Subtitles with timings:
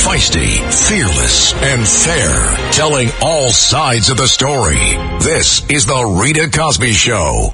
[0.00, 4.96] feisty, fearless, and fair, telling all sides of the story.
[5.20, 7.52] This is the Rita Cosby Show.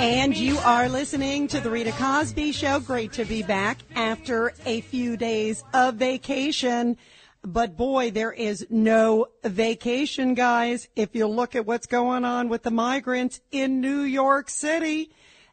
[0.00, 2.80] And you are listening to the Rita Cosby Show.
[2.80, 6.96] Great to be back after a few days of vacation.
[7.42, 10.88] But boy, there is no vacation, guys.
[10.94, 15.10] If you look at what's going on with the migrants in New York City,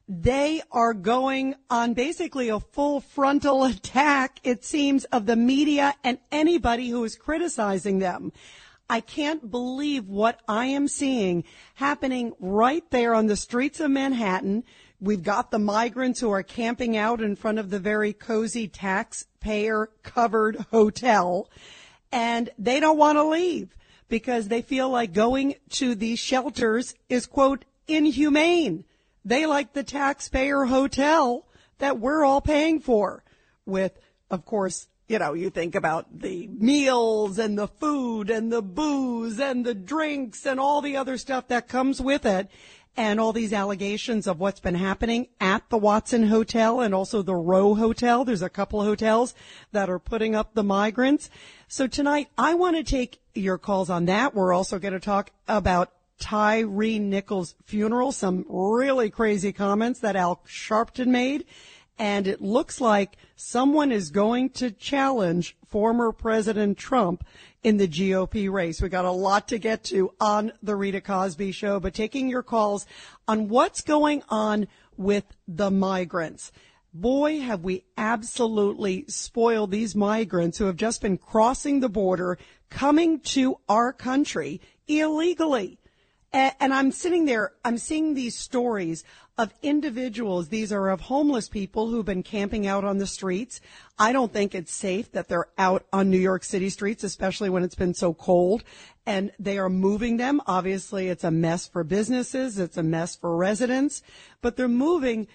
[0.10, 6.18] they are going on basically a full frontal attack, it seems, of the media and
[6.30, 8.34] anybody who is criticizing them.
[8.90, 14.66] I can't believe what I am seeing happening right there on the streets of Manhattan.
[15.00, 19.90] We've got the migrants who are camping out in front of the very cozy taxpayer
[20.04, 21.50] covered hotel
[22.12, 23.76] and they don't want to leave
[24.08, 28.86] because they feel like going to these shelters is quote inhumane.
[29.26, 31.46] They like the taxpayer hotel
[31.80, 33.24] that we're all paying for
[33.66, 34.00] with,
[34.32, 39.40] of course, you know, you think about the meals and the food and the booze
[39.40, 42.50] and the drinks and all the other stuff that comes with it
[42.98, 47.36] and all these allegations of what's been happening at the Watson Hotel and also the
[47.36, 48.26] Row Hotel.
[48.26, 49.36] There's a couple of hotels
[49.72, 51.30] that are putting up the migrants.
[51.68, 54.34] So tonight I want to take your calls on that.
[54.34, 60.42] We're also going to talk about Tyre Nichols' funeral, some really crazy comments that Al
[60.48, 61.46] Sharpton made.
[62.00, 67.26] And it looks like someone is going to challenge former President Trump
[67.64, 68.82] in the GOP race.
[68.82, 72.44] We got a lot to get to on the Rita Cosby show, but taking your
[72.44, 72.86] calls
[73.28, 76.52] on what's going on with the migrants.
[76.94, 82.38] Boy, have we absolutely spoiled these migrants who have just been crossing the border,
[82.70, 85.78] coming to our country illegally.
[86.38, 89.04] And I'm sitting there, I'm seeing these stories
[89.40, 90.50] of individuals.
[90.50, 93.60] These are of homeless people who've been camping out on the streets.
[93.98, 97.64] I don't think it's safe that they're out on New York City streets, especially when
[97.64, 98.64] it's been so cold
[99.08, 100.40] and they are moving them.
[100.46, 102.60] Obviously, it's a mess for businesses.
[102.60, 104.04] It's a mess for residents,
[104.42, 105.28] but they're moving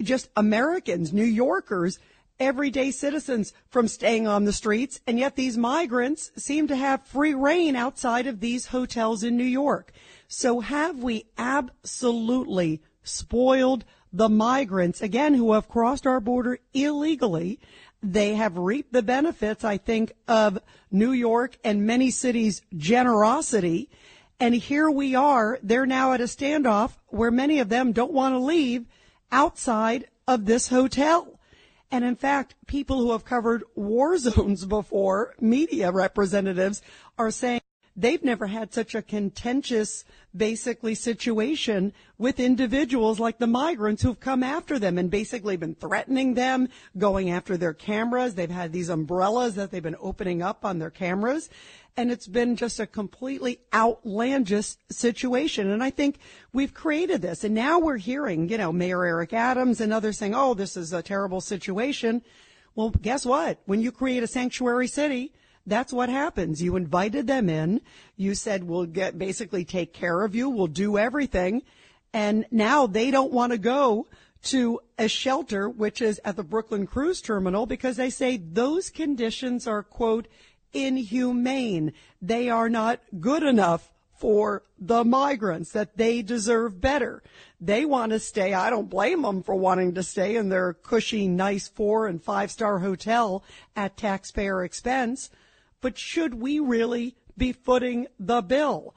[0.00, 1.98] just Americans, New Yorkers,
[2.40, 5.00] everyday citizens from staying on the streets.
[5.06, 9.44] And yet these migrants seem to have free reign outside of these hotels in New
[9.44, 9.92] York.
[10.34, 13.84] So have we absolutely spoiled
[14.14, 17.60] the migrants, again, who have crossed our border illegally?
[18.02, 20.58] They have reaped the benefits, I think, of
[20.90, 23.90] New York and many cities' generosity.
[24.40, 25.58] And here we are.
[25.62, 28.86] They're now at a standoff where many of them don't want to leave
[29.30, 31.38] outside of this hotel.
[31.90, 36.80] And in fact, people who have covered war zones before, media representatives,
[37.18, 37.60] are saying
[37.96, 40.04] they've never had such a contentious,
[40.36, 46.34] basically, situation with individuals like the migrants who've come after them and basically been threatening
[46.34, 48.34] them, going after their cameras.
[48.34, 51.50] They've had these umbrellas that they've been opening up on their cameras.
[51.96, 55.70] And it's been just a completely outlandish situation.
[55.70, 56.18] And I think
[56.52, 57.44] we've created this.
[57.44, 60.94] And now we're hearing, you know, Mayor Eric Adams and others saying, oh, this is
[60.94, 62.22] a terrible situation.
[62.74, 63.60] Well, guess what?
[63.66, 65.32] When you create a sanctuary city,
[65.66, 66.62] that's what happens.
[66.62, 67.80] You invited them in.
[68.16, 70.48] You said, we'll get, basically take care of you.
[70.48, 71.62] We'll do everything.
[72.12, 74.06] And now they don't want to go
[74.44, 79.66] to a shelter, which is at the Brooklyn Cruise Terminal, because they say those conditions
[79.66, 80.26] are, quote,
[80.72, 81.92] inhumane.
[82.20, 83.92] They are not good enough
[84.22, 87.24] for the migrants, that they deserve better.
[87.60, 88.54] They want to stay.
[88.54, 92.52] I don't blame them for wanting to stay in their cushy, nice four and five
[92.52, 93.42] star hotel
[93.74, 95.28] at taxpayer expense
[95.82, 98.94] but should we really be footing the bill?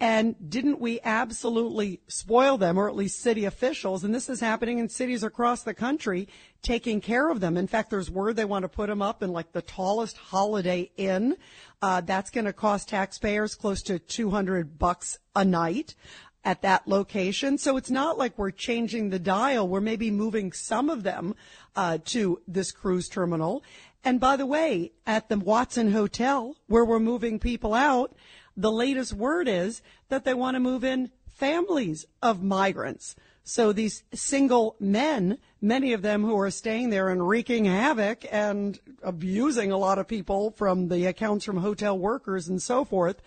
[0.00, 4.04] And didn't we absolutely spoil them, or at least city officials?
[4.04, 6.28] And this is happening in cities across the country,
[6.62, 7.56] taking care of them.
[7.56, 10.92] In fact, there's word they want to put them up in like the tallest Holiday
[10.96, 11.36] Inn.
[11.82, 15.96] Uh, that's going to cost taxpayers close to 200 bucks a night
[16.44, 17.58] at that location.
[17.58, 19.68] So it's not like we're changing the dial.
[19.68, 21.34] We're maybe moving some of them
[21.74, 23.64] uh, to this cruise terminal.
[24.08, 28.16] And by the way, at the Watson Hotel, where we're moving people out,
[28.56, 33.16] the latest word is that they want to move in families of migrants.
[33.44, 38.80] So these single men, many of them who are staying there and wreaking havoc and
[39.02, 43.20] abusing a lot of people from the accounts from hotel workers and so forth,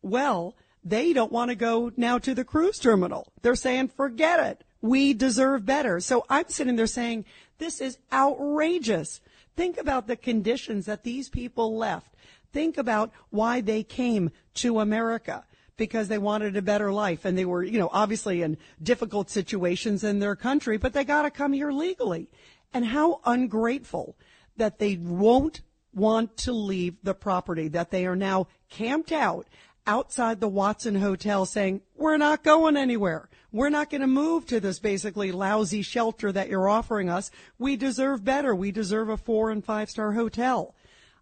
[0.00, 0.54] well,
[0.84, 3.32] they don't want to go now to the cruise terminal.
[3.42, 4.64] They're saying, forget it.
[4.80, 5.98] We deserve better.
[5.98, 7.24] So I'm sitting there saying,
[7.58, 9.20] this is outrageous.
[9.60, 12.14] Think about the conditions that these people left.
[12.50, 15.44] Think about why they came to America
[15.76, 20.02] because they wanted a better life and they were, you know, obviously in difficult situations
[20.02, 22.30] in their country, but they got to come here legally.
[22.72, 24.16] And how ungrateful
[24.56, 25.60] that they won't
[25.92, 29.46] want to leave the property, that they are now camped out
[29.86, 33.28] outside the Watson Hotel saying, we're not going anywhere.
[33.52, 37.30] We're not going to move to this basically lousy shelter that you're offering us.
[37.58, 38.54] We deserve better.
[38.54, 40.74] We deserve a four and five star hotel.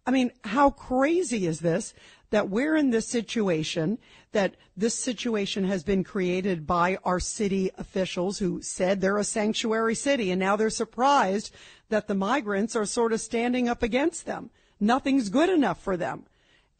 [0.06, 1.94] I mean, how crazy is this
[2.30, 3.98] that we're in this situation,
[4.32, 9.94] that this situation has been created by our city officials who said they're a sanctuary
[9.94, 11.54] city and now they're surprised
[11.88, 14.50] that the migrants are sort of standing up against them.
[14.78, 16.24] Nothing's good enough for them.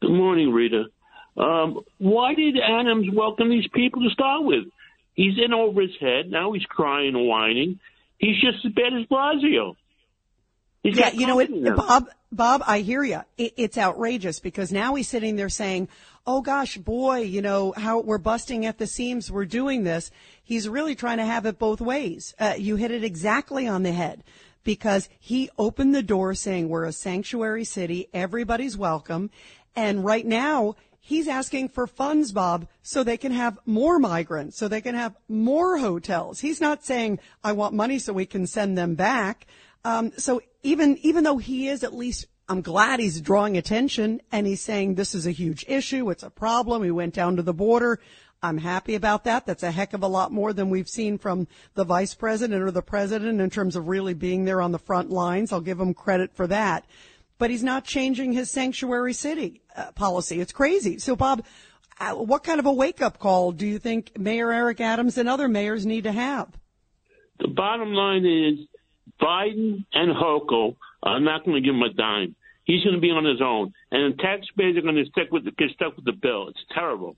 [0.00, 0.84] Good morning, Rita.
[1.36, 4.64] Um, why did Adams welcome these people to start with?
[5.14, 6.30] He's in over his head.
[6.30, 7.80] Now he's crying and whining.
[8.18, 9.74] He's just as bad as Blasio.
[10.82, 11.36] Yeah, you know
[11.76, 13.20] Bob, Bob, I hear you.
[13.36, 15.88] It, it's outrageous because now he's sitting there saying,
[16.26, 19.30] oh gosh, boy, you know, how we're busting at the seams.
[19.30, 20.10] We're doing this.
[20.42, 22.34] He's really trying to have it both ways.
[22.38, 24.24] Uh, you hit it exactly on the head
[24.64, 28.08] because he opened the door saying we're a sanctuary city.
[28.14, 29.30] Everybody's welcome.
[29.76, 34.68] And right now He's asking for funds, Bob, so they can have more migrants, so
[34.68, 36.38] they can have more hotels.
[36.38, 39.46] He's not saying, I want money so we can send them back.
[39.84, 44.46] Um, so even, even though he is at least I'm glad he's drawing attention and
[44.46, 46.10] he's saying this is a huge issue.
[46.10, 46.82] It's a problem.
[46.82, 48.00] We went down to the border.
[48.42, 49.46] I'm happy about that.
[49.46, 52.70] That's a heck of a lot more than we've seen from the vice president or
[52.70, 55.52] the president in terms of really being there on the front lines.
[55.52, 56.86] I'll give him credit for that
[57.40, 60.40] but he's not changing his sanctuary city uh, policy.
[60.40, 60.98] It's crazy.
[60.98, 61.44] So, Bob,
[61.98, 65.28] uh, what kind of a wake up call do you think Mayor Eric Adams and
[65.28, 66.48] other mayors need to have?
[67.40, 68.66] The bottom line is
[69.20, 72.34] Biden and Hochul are not going to give him a dime.
[72.64, 75.44] He's going to be on his own, and the taxpayers are going to stick with
[75.44, 76.48] the, get stuck with the bill.
[76.48, 77.16] It's terrible.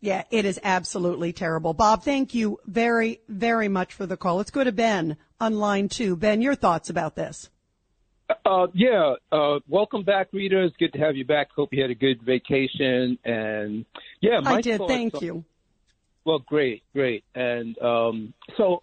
[0.00, 1.74] Yeah, it is absolutely terrible.
[1.74, 4.36] Bob, thank you very, very much for the call.
[4.36, 6.16] Let's go to Ben on line two.
[6.16, 7.50] Ben, your thoughts about this?
[8.44, 10.62] Uh, yeah, uh, welcome back, Rita.
[10.64, 11.48] It's good to have you back.
[11.54, 13.18] Hope you had a good vacation.
[13.24, 13.86] And
[14.20, 14.80] yeah, I did.
[14.86, 15.44] Thank you.
[16.24, 17.24] Well, great, great.
[17.34, 18.82] And um, so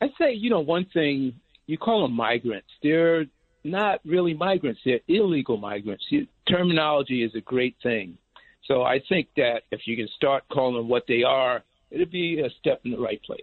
[0.00, 1.34] I say, you know, one thing
[1.68, 2.66] you call them migrants.
[2.82, 3.26] They're
[3.62, 4.80] not really migrants.
[4.84, 6.04] They're illegal migrants.
[6.48, 8.18] Terminology is a great thing.
[8.64, 12.40] So I think that if you can start calling them what they are, it'd be
[12.40, 13.40] a step in the right place.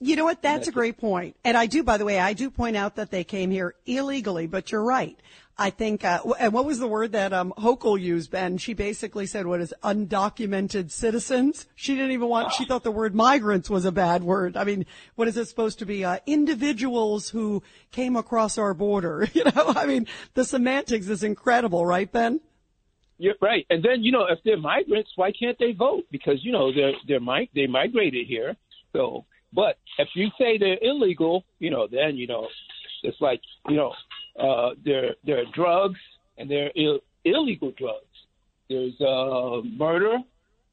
[0.00, 0.42] You know what?
[0.42, 1.36] That's a great point.
[1.44, 4.46] And I do, by the way, I do point out that they came here illegally,
[4.46, 5.18] but you're right.
[5.58, 8.58] I think, uh, and what was the word that, um, Hochul used, Ben?
[8.58, 11.66] She basically said what is undocumented citizens.
[11.74, 14.56] She didn't even want, she thought the word migrants was a bad word.
[14.56, 14.86] I mean,
[15.16, 16.04] what is it supposed to be?
[16.04, 19.28] Uh, individuals who came across our border.
[19.38, 22.40] You know, I mean, the semantics is incredible, right, Ben?
[23.18, 23.64] You're right.
[23.70, 26.04] And then, you know, if they're migrants, why can't they vote?
[26.10, 28.56] Because, you know, they're, they're, mi- they migrated here.
[28.92, 32.48] So, but if you say they're illegal, you know, then you know,
[33.02, 33.92] it's like you know,
[34.38, 36.00] uh, there there are drugs
[36.36, 38.04] and there are Ill- illegal drugs.
[38.68, 40.18] There's uh, murder,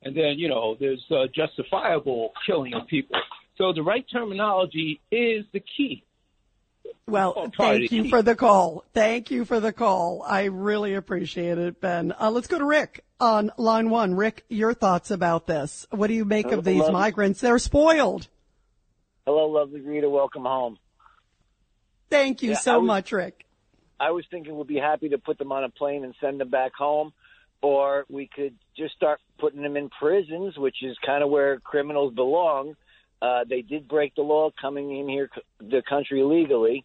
[0.03, 3.17] and then you know, there's uh, justifiable killing of people.
[3.57, 6.03] So the right terminology is the key.
[7.07, 8.83] Well, thank you for the call.
[8.93, 10.23] Thank you for the call.
[10.27, 12.13] I really appreciate it, Ben.
[12.19, 14.15] Uh, let's go to Rick on line one.
[14.15, 15.85] Rick, your thoughts about this?
[15.91, 17.41] What do you make of these migrants?
[17.41, 18.27] They're spoiled.
[19.25, 20.09] Hello, lovely Rita.
[20.09, 20.77] Welcome home.
[22.09, 23.44] Thank you yeah, so was, much, Rick.
[23.99, 26.49] I was thinking we'd be happy to put them on a plane and send them
[26.49, 27.13] back home,
[27.61, 32.13] or we could just start putting them in prisons, which is kind of where criminals
[32.13, 32.75] belong.
[33.21, 36.83] Uh, they did break the law coming in here, the country legally.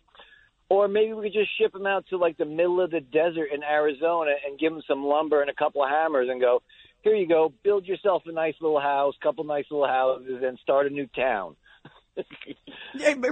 [0.68, 3.48] Or maybe we could just ship them out to like the middle of the desert
[3.52, 6.62] in Arizona and give them some lumber and a couple of hammers and go,
[7.02, 10.86] here you go, build yourself a nice little house, couple nice little houses, and start
[10.86, 11.56] a new town.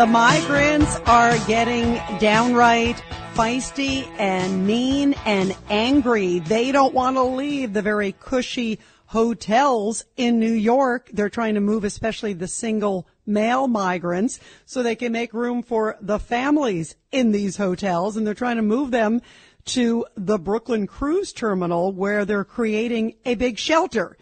[0.00, 2.96] the migrants are getting downright
[3.34, 6.38] feisty and mean and angry.
[6.38, 11.10] They don't want to leave the very cushy hotels in New York.
[11.12, 15.98] They're trying to move especially the single male migrants so they can make room for
[16.00, 19.20] the families in these hotels and they're trying to move them
[19.66, 24.16] to the Brooklyn cruise terminal where they're creating a big shelter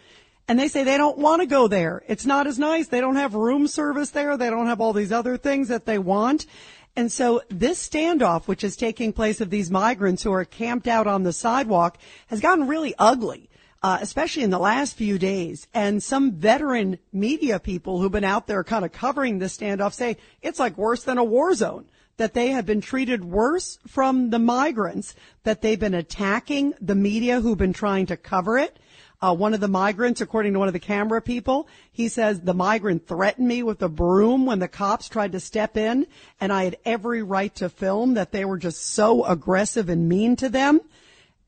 [0.49, 2.01] and they say they don't want to go there.
[2.07, 2.87] It's not as nice.
[2.87, 4.35] They don't have room service there.
[4.35, 6.47] They don't have all these other things that they want.
[6.95, 11.05] And so this standoff, which is taking place of these migrants who are camped out
[11.05, 13.45] on the sidewalk, has gotten really ugly.
[13.81, 15.65] Uh, especially in the last few days.
[15.73, 20.17] And some veteran media people who've been out there kind of covering this standoff say
[20.41, 21.85] it's like worse than a war zone.
[22.17, 27.39] That they have been treated worse from the migrants, that they've been attacking the media
[27.39, 28.77] who've been trying to cover it
[29.21, 32.53] Uh, one of the migrants, according to one of the camera people, he says the
[32.53, 36.07] migrant threatened me with a broom when the cops tried to step in
[36.39, 40.37] and I had every right to film that they were just so aggressive and mean
[40.37, 40.79] to them.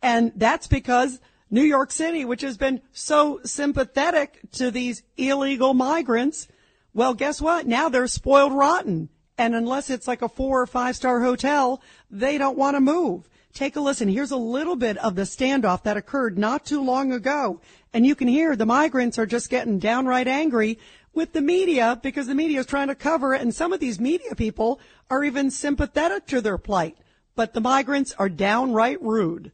[0.01, 6.49] And that's because New York City, which has been so sympathetic to these illegal migrants,
[6.93, 7.67] well, guess what?
[7.67, 9.07] Now they're spoiled rotten.
[9.37, 13.29] And unless it's like a four or five star hotel, they don't want to move.
[13.53, 14.07] Take a listen.
[14.07, 17.59] Here's a little bit of the standoff that occurred not too long ago.
[17.93, 20.79] And you can hear the migrants are just getting downright angry
[21.13, 23.41] with the media because the media is trying to cover it.
[23.41, 24.79] And some of these media people
[25.09, 26.97] are even sympathetic to their plight.
[27.35, 29.51] But the migrants are downright rude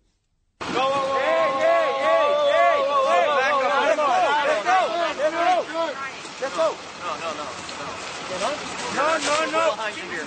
[7.19, 7.45] no, no.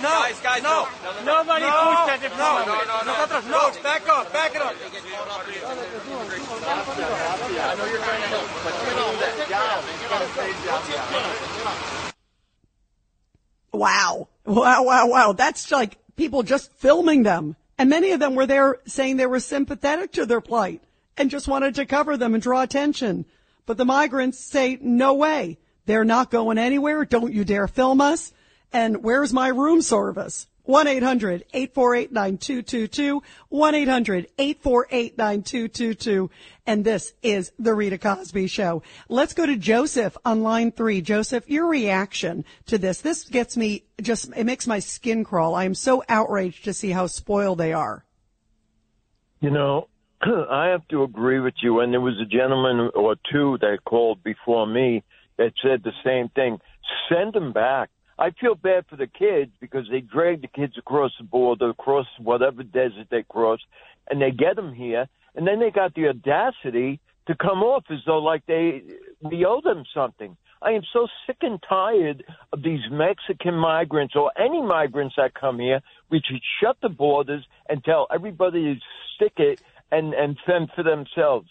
[0.11, 0.87] guys, guys, no.
[1.23, 1.71] Nobody no.
[1.71, 3.05] pushed that in No, front no, of no, us.
[3.05, 3.13] no.
[3.13, 3.59] Nosotros no.
[3.59, 4.75] Coach, back up, back it up.
[13.73, 14.27] Wow.
[14.45, 15.33] Wow, wow, wow.
[15.33, 17.55] That's like people just filming them.
[17.77, 20.81] And many of them were there saying they were sympathetic to their plight
[21.17, 23.25] and just wanted to cover them and draw attention.
[23.65, 25.57] But the migrants say, no way.
[25.85, 27.05] They're not going anywhere.
[27.05, 28.33] Don't you dare film us.
[28.73, 30.47] And where's my room service?
[30.67, 36.29] 1-800-848-9222, 1-800-848-9222.
[36.65, 38.83] And this is the Rita Cosby Show.
[39.09, 41.01] Let's go to Joseph on line three.
[41.01, 43.01] Joseph, your reaction to this.
[43.01, 45.55] This gets me just, it makes my skin crawl.
[45.55, 48.05] I am so outraged to see how spoiled they are.
[49.39, 49.87] You know,
[50.21, 51.79] I have to agree with you.
[51.79, 55.03] And there was a gentleman or two that called before me
[55.37, 56.59] that said the same thing.
[57.09, 57.89] Send them back.
[58.21, 62.05] I feel bad for the kids because they drag the kids across the border, across
[62.19, 63.59] whatever desert they cross,
[64.11, 67.97] and they get them here, and then they got the audacity to come off as
[68.05, 68.83] though like they
[69.23, 70.37] we owe them something.
[70.61, 72.23] I am so sick and tired
[72.53, 75.81] of these Mexican migrants or any migrants that come here.
[76.11, 78.79] We should shut the borders and tell everybody to
[79.15, 81.49] stick it and and fend for themselves.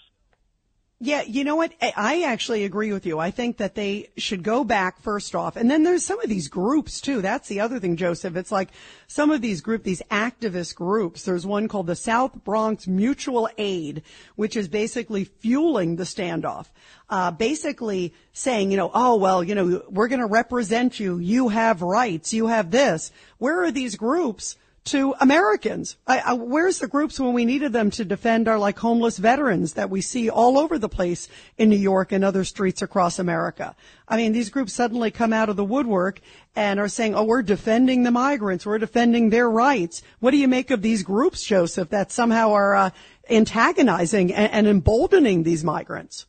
[1.03, 1.73] Yeah, you know what?
[1.81, 3.19] I- actually agree with you.
[3.19, 5.57] I think that they should go back first off.
[5.57, 7.23] And then there's some of these groups too.
[7.23, 8.37] That's the other thing, Joseph.
[8.37, 8.69] It's like
[9.07, 11.23] some of these group, these activist groups.
[11.25, 14.03] There's one called the South Bronx Mutual Aid,
[14.37, 16.67] which is basically fueling the standoff.
[17.09, 21.17] Uh, basically saying, you know, oh, well, you know, we're going to represent you.
[21.17, 22.35] You have rights.
[22.35, 23.11] You have this.
[23.39, 24.57] Where are these groups?
[24.83, 25.97] To Americans.
[26.07, 29.75] I, I, where's the groups when we needed them to defend our like homeless veterans
[29.75, 33.77] that we see all over the place in New York and other streets across America?
[34.09, 36.21] I mean, these groups suddenly come out of the woodwork
[36.57, 38.65] and are saying, "Oh, we're defending the migrants.
[38.65, 42.75] We're defending their rights." What do you make of these groups, Joseph, that somehow are
[42.75, 42.91] uh,
[43.29, 46.27] antagonizing and, and emboldening these migrants?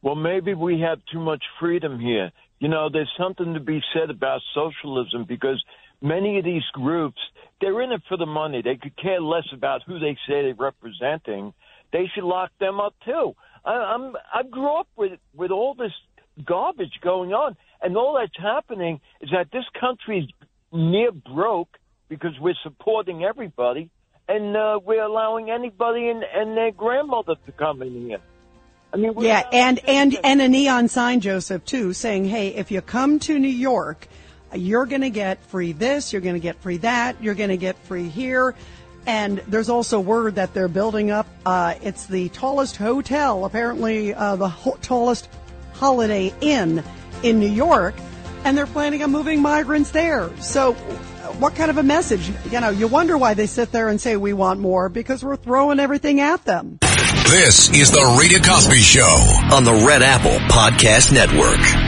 [0.00, 2.30] Well, maybe we have too much freedom here.
[2.60, 5.62] You know, there's something to be said about socialism because
[6.00, 7.18] many of these groups,
[7.60, 8.62] they're in it for the money.
[8.62, 11.52] They could care less about who they say they're representing.
[11.92, 13.34] They should lock them up too.
[13.64, 15.92] I, I'm I grew up with with all this
[16.44, 21.76] garbage going on, and all that's happening is that this country is near broke
[22.08, 23.90] because we're supporting everybody,
[24.28, 28.20] and uh, we're allowing anybody and, and their grandmother to come in here.
[28.92, 32.80] I mean, Yeah, and and and a neon sign, Joseph, too, saying, "Hey, if you
[32.80, 34.08] come to New York,
[34.54, 37.56] you're going to get free this, you're going to get free that, you're going to
[37.56, 38.54] get free here."
[39.06, 41.26] And there's also word that they're building up.
[41.46, 45.30] Uh, it's the tallest hotel, apparently uh, the ho- tallest
[45.72, 46.84] Holiday Inn
[47.22, 47.94] in New York,
[48.44, 50.28] and they're planning on moving migrants there.
[50.40, 50.74] So,
[51.38, 52.30] what kind of a message?
[52.50, 55.36] You know, you wonder why they sit there and say we want more because we're
[55.36, 56.78] throwing everything at them.
[57.30, 59.02] This is the Rita Cosby Show.
[59.52, 61.87] on the Red Apple Podcast Network.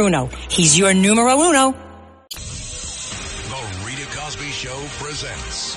[0.49, 1.75] He's your numero uno.
[2.31, 5.75] The Rita Cosby Show presents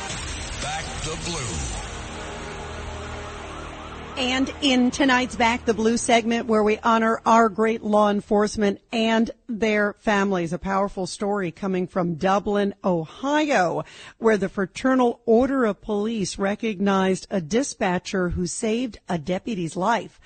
[0.62, 1.84] Back the Blue.
[4.16, 9.30] And in tonight's Back the Blue segment where we honor our great law enforcement and
[9.48, 13.82] their families, a powerful story coming from Dublin, Ohio,
[14.18, 20.20] where the Fraternal Order of Police recognized a dispatcher who saved a deputy's life.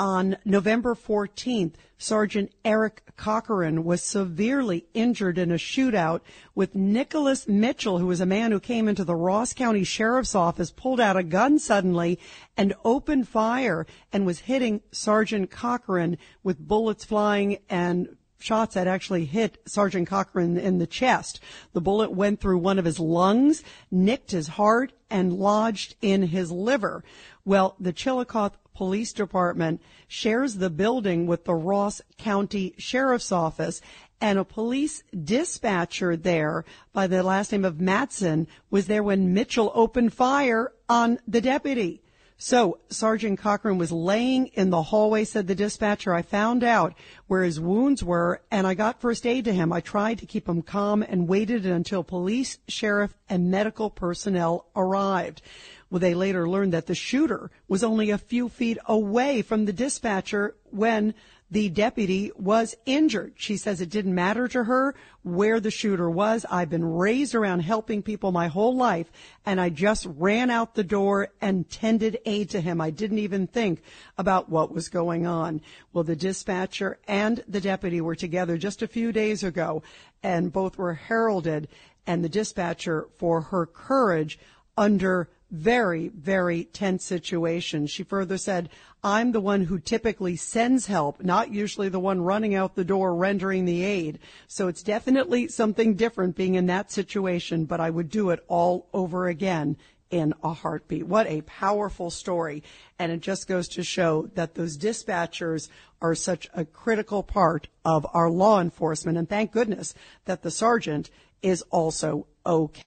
[0.00, 6.22] On November 14th, Sergeant Eric Cochran was severely injured in a shootout
[6.54, 10.70] with Nicholas Mitchell, who was a man who came into the Ross County Sheriff's Office,
[10.70, 12.18] pulled out a gun suddenly
[12.56, 19.26] and opened fire and was hitting Sergeant Cochran with bullets flying and shots that actually
[19.26, 21.40] hit Sergeant Cochran in the chest.
[21.74, 26.50] The bullet went through one of his lungs, nicked his heart, and lodged in his
[26.50, 27.04] liver.
[27.44, 33.82] Well, the Chillicothe Police Department shares the building with the Ross County Sheriff's Office
[34.22, 36.64] and a police dispatcher there
[36.94, 42.00] by the last name of Matson was there when Mitchell opened fire on the deputy.
[42.38, 46.14] So Sergeant Cochran was laying in the hallway, said the dispatcher.
[46.14, 46.94] I found out
[47.26, 49.74] where his wounds were and I got first aid to him.
[49.74, 55.42] I tried to keep him calm and waited until police, sheriff, and medical personnel arrived.
[55.90, 59.72] Well, they later learned that the shooter was only a few feet away from the
[59.72, 61.14] dispatcher when
[61.50, 63.32] the deputy was injured.
[63.36, 66.46] She says it didn't matter to her where the shooter was.
[66.48, 69.10] I've been raised around helping people my whole life
[69.44, 72.80] and I just ran out the door and tended aid to him.
[72.80, 73.82] I didn't even think
[74.16, 75.60] about what was going on.
[75.92, 79.82] Well, the dispatcher and the deputy were together just a few days ago
[80.22, 81.66] and both were heralded
[82.06, 84.38] and the dispatcher for her courage
[84.76, 87.86] under very, very tense situation.
[87.86, 88.70] She further said,
[89.02, 93.14] I'm the one who typically sends help, not usually the one running out the door
[93.14, 94.18] rendering the aid.
[94.46, 98.88] So it's definitely something different being in that situation, but I would do it all
[98.92, 99.76] over again
[100.10, 101.06] in a heartbeat.
[101.06, 102.62] What a powerful story.
[102.98, 105.68] And it just goes to show that those dispatchers
[106.02, 109.16] are such a critical part of our law enforcement.
[109.16, 111.10] And thank goodness that the sergeant
[111.42, 112.82] is also okay.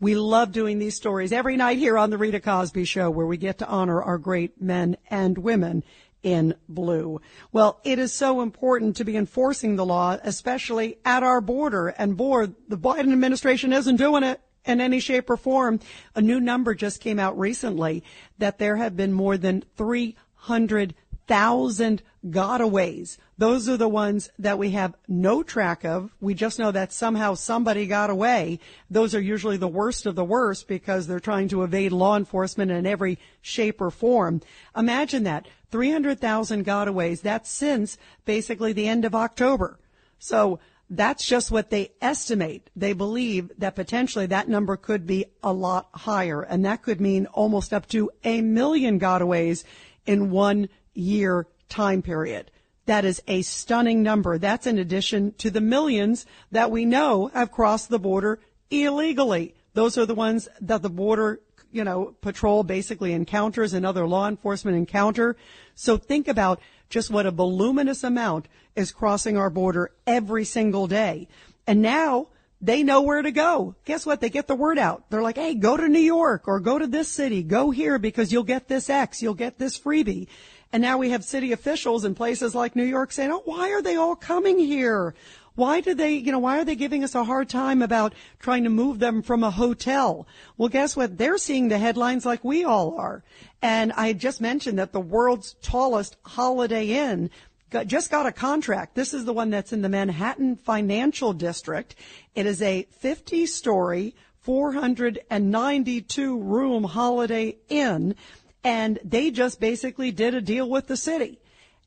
[0.00, 3.36] We love doing these stories every night here on the Rita Cosby Show where we
[3.36, 5.84] get to honor our great men and women
[6.22, 7.20] in blue.
[7.52, 11.88] Well, it is so important to be enforcing the law, especially at our border.
[11.88, 15.80] And boy, the Biden administration isn't doing it in any shape or form.
[16.14, 18.02] A new number just came out recently
[18.38, 20.94] that there have been more than 300
[21.30, 23.16] thousand gotaways.
[23.38, 26.10] Those are the ones that we have no track of.
[26.20, 28.58] We just know that somehow somebody got away.
[28.90, 32.72] Those are usually the worst of the worst because they're trying to evade law enforcement
[32.72, 34.40] in every shape or form.
[34.76, 35.46] Imagine that.
[35.70, 37.22] 300,000 gotaways.
[37.22, 39.78] That's since basically the end of October.
[40.18, 40.58] So
[40.90, 42.68] that's just what they estimate.
[42.74, 47.26] They believe that potentially that number could be a lot higher and that could mean
[47.26, 49.62] almost up to a million gotaways
[50.06, 52.50] in one year time period.
[52.86, 54.38] That is a stunning number.
[54.38, 59.54] That's in addition to the millions that we know have crossed the border illegally.
[59.74, 64.26] Those are the ones that the border, you know, patrol basically encounters and other law
[64.26, 65.36] enforcement encounter.
[65.74, 71.28] So think about just what a voluminous amount is crossing our border every single day.
[71.66, 72.28] And now
[72.60, 73.76] they know where to go.
[73.84, 74.20] Guess what?
[74.20, 75.08] They get the word out.
[75.08, 77.42] They're like, hey, go to New York or go to this city.
[77.42, 79.22] Go here because you'll get this X.
[79.22, 80.26] You'll get this freebie.
[80.72, 83.82] And now we have city officials in places like New York saying, oh, why are
[83.82, 85.14] they all coming here?
[85.56, 88.64] Why do they, you know, why are they giving us a hard time about trying
[88.64, 90.26] to move them from a hotel?
[90.56, 91.18] Well, guess what?
[91.18, 93.24] They're seeing the headlines like we all are.
[93.60, 97.30] And I just mentioned that the world's tallest Holiday Inn
[97.70, 98.94] got, just got a contract.
[98.94, 101.94] This is the one that's in the Manhattan Financial District.
[102.34, 108.14] It is a 50 story, 492 room Holiday Inn
[108.62, 111.40] and they just basically did a deal with the city.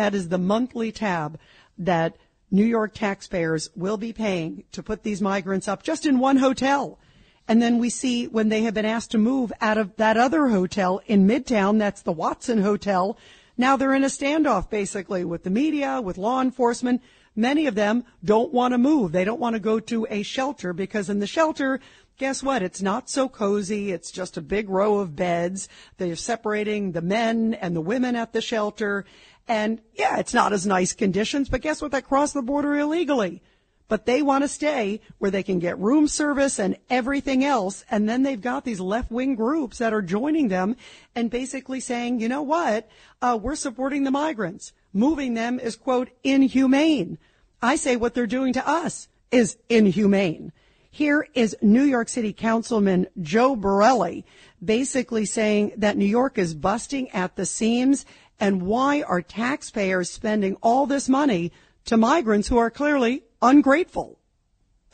[0.00, 1.38] That is the monthly tab
[1.76, 2.16] that
[2.50, 6.98] New York taxpayers will be paying to put these migrants up just in one hotel.
[7.46, 10.48] And then we see when they have been asked to move out of that other
[10.48, 13.18] hotel in Midtown, that's the Watson Hotel.
[13.58, 17.02] Now they're in a standoff basically with the media, with law enforcement.
[17.36, 19.12] Many of them don't want to move.
[19.12, 21.78] They don't want to go to a shelter because in the shelter,
[22.20, 22.62] Guess what?
[22.62, 23.92] It's not so cozy.
[23.92, 25.70] It's just a big row of beds.
[25.96, 29.06] They're separating the men and the women at the shelter.
[29.50, 31.90] And yeah, it's not as nice conditions, but guess what?
[31.90, 33.42] They cross the border illegally.
[33.88, 37.84] But they want to stay where they can get room service and everything else.
[37.90, 40.76] And then they've got these left wing groups that are joining them
[41.16, 42.88] and basically saying, you know what?
[43.20, 44.72] Uh, we're supporting the migrants.
[44.92, 47.18] Moving them is quote inhumane.
[47.60, 50.52] I say what they're doing to us is inhumane.
[50.92, 54.24] Here is New York City Councilman Joe Borelli
[54.64, 58.04] basically saying that New York is busting at the seams
[58.40, 61.52] and why are taxpayers spending all this money
[61.84, 64.18] to migrants who are clearly ungrateful?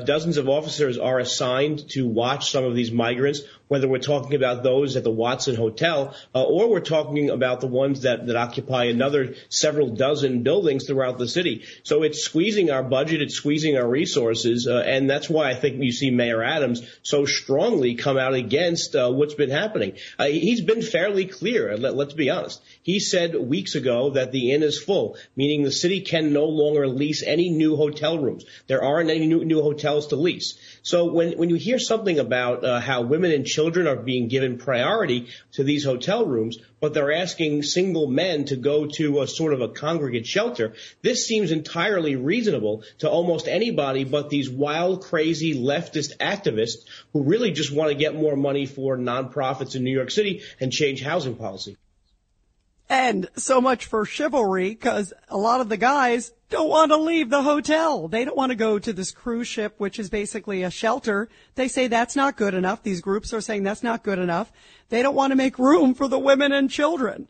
[0.04, 4.62] Dozens of officers are assigned to watch some of these migrants whether we're talking about
[4.62, 8.84] those at the Watson Hotel uh, or we're talking about the ones that, that occupy
[8.84, 11.64] another several dozen buildings throughout the city.
[11.82, 15.82] So it's squeezing our budget, it's squeezing our resources, uh, and that's why I think
[15.82, 19.96] you see Mayor Adams so strongly come out against uh, what's been happening.
[20.18, 22.62] Uh, he's been fairly clear, let, let's be honest.
[22.82, 26.86] He said weeks ago that the inn is full, meaning the city can no longer
[26.86, 28.44] lease any new hotel rooms.
[28.68, 30.58] There aren't any new, new hotels to lease.
[30.82, 34.58] So when, when you hear something about uh, how women and children are being given
[34.58, 39.54] priority to these hotel rooms, but they're asking single men to go to a sort
[39.54, 45.54] of a congregate shelter, this seems entirely reasonable to almost anybody but these wild, crazy
[45.54, 50.10] leftist activists who really just want to get more money for nonprofits in New York
[50.10, 51.78] City and change housing policy.
[52.88, 57.30] And so much for chivalry because a lot of the guys don't want to leave
[57.30, 58.06] the hotel.
[58.06, 61.28] They don't want to go to this cruise ship, which is basically a shelter.
[61.56, 62.84] They say that's not good enough.
[62.84, 64.52] These groups are saying that's not good enough.
[64.88, 67.26] They don't want to make room for the women and children.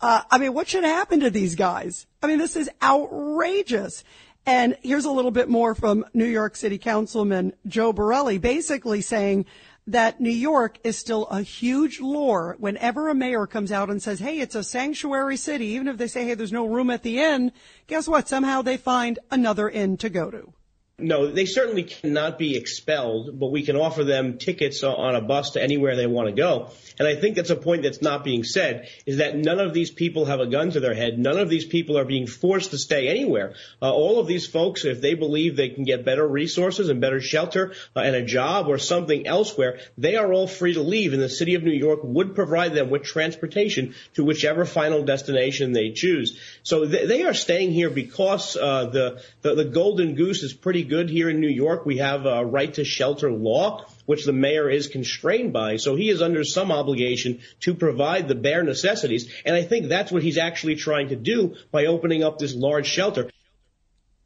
[0.00, 2.06] Uh, I mean, what should happen to these guys?
[2.22, 4.02] I mean, this is outrageous.
[4.44, 9.46] And here's a little bit more from New York City Councilman Joe Borelli, basically saying
[9.86, 14.18] that New York is still a huge lure whenever a mayor comes out and says,
[14.18, 17.20] hey, it's a sanctuary city, even if they say, hey, there's no room at the
[17.20, 17.52] inn,
[17.86, 18.28] guess what?
[18.28, 20.52] Somehow they find another inn to go to.
[20.98, 25.50] No, they certainly cannot be expelled, but we can offer them tickets on a bus
[25.50, 26.70] to anywhere they want to go.
[26.98, 29.90] And I think that's a point that's not being said is that none of these
[29.90, 31.18] people have a gun to their head.
[31.18, 33.56] None of these people are being forced to stay anywhere.
[33.82, 37.20] Uh, all of these folks, if they believe they can get better resources and better
[37.20, 41.12] shelter uh, and a job or something elsewhere, they are all free to leave.
[41.12, 45.72] And the city of New York would provide them with transportation to whichever final destination
[45.72, 46.40] they choose.
[46.62, 50.85] So th- they are staying here because uh, the, the the golden goose is pretty
[50.86, 51.84] good here in New York.
[51.84, 55.76] We have a right to shelter law, which the mayor is constrained by.
[55.76, 59.32] So he is under some obligation to provide the bare necessities.
[59.44, 62.86] And I think that's what he's actually trying to do by opening up this large
[62.86, 63.30] shelter.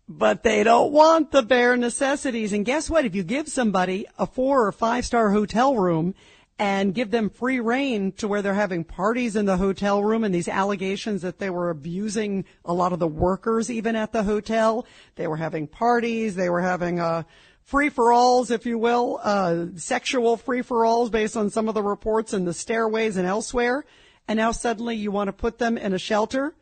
[0.08, 2.52] But they don't want the bare necessities.
[2.52, 3.04] And guess what?
[3.04, 6.14] If you give somebody a four or five star hotel room
[6.60, 10.34] and give them free reign to where they're having parties in the hotel room and
[10.34, 14.86] these allegations that they were abusing a lot of the workers even at the hotel.
[15.16, 16.36] They were having parties.
[16.36, 17.22] They were having, uh,
[17.62, 21.74] free for alls, if you will, uh, sexual free for alls based on some of
[21.74, 23.86] the reports in the stairways and elsewhere.
[24.28, 26.54] And now suddenly you want to put them in a shelter.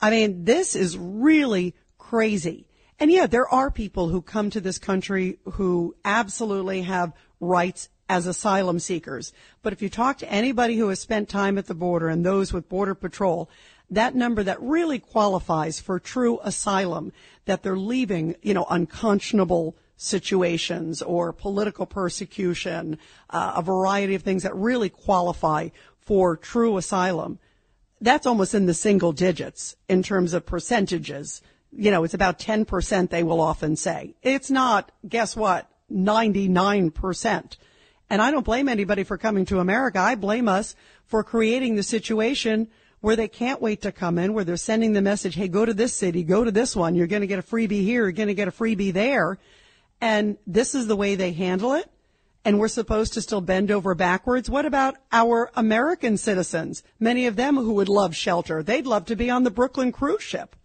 [0.00, 2.66] I mean, this is really crazy.
[2.98, 8.26] And yeah, there are people who come to this country who absolutely have rights as
[8.26, 9.32] asylum seekers.
[9.62, 12.52] But if you talk to anybody who has spent time at the border and those
[12.52, 13.50] with border patrol,
[13.90, 17.12] that number that really qualifies for true asylum,
[17.46, 22.98] that they're leaving, you know, unconscionable situations or political persecution,
[23.30, 25.68] uh, a variety of things that really qualify
[26.00, 27.38] for true asylum.
[28.00, 31.40] That's almost in the single digits in terms of percentages.
[31.76, 34.14] You know, it's about 10% they will often say.
[34.22, 37.56] It's not, guess what, 99%.
[38.10, 39.98] And I don't blame anybody for coming to America.
[39.98, 42.68] I blame us for creating the situation
[43.00, 45.74] where they can't wait to come in, where they're sending the message, hey, go to
[45.74, 46.94] this city, go to this one.
[46.94, 48.04] You're going to get a freebie here.
[48.04, 49.38] You're going to get a freebie there.
[50.00, 51.90] And this is the way they handle it.
[52.46, 54.48] And we're supposed to still bend over backwards.
[54.48, 56.82] What about our American citizens?
[57.00, 58.62] Many of them who would love shelter.
[58.62, 60.56] They'd love to be on the Brooklyn cruise ship.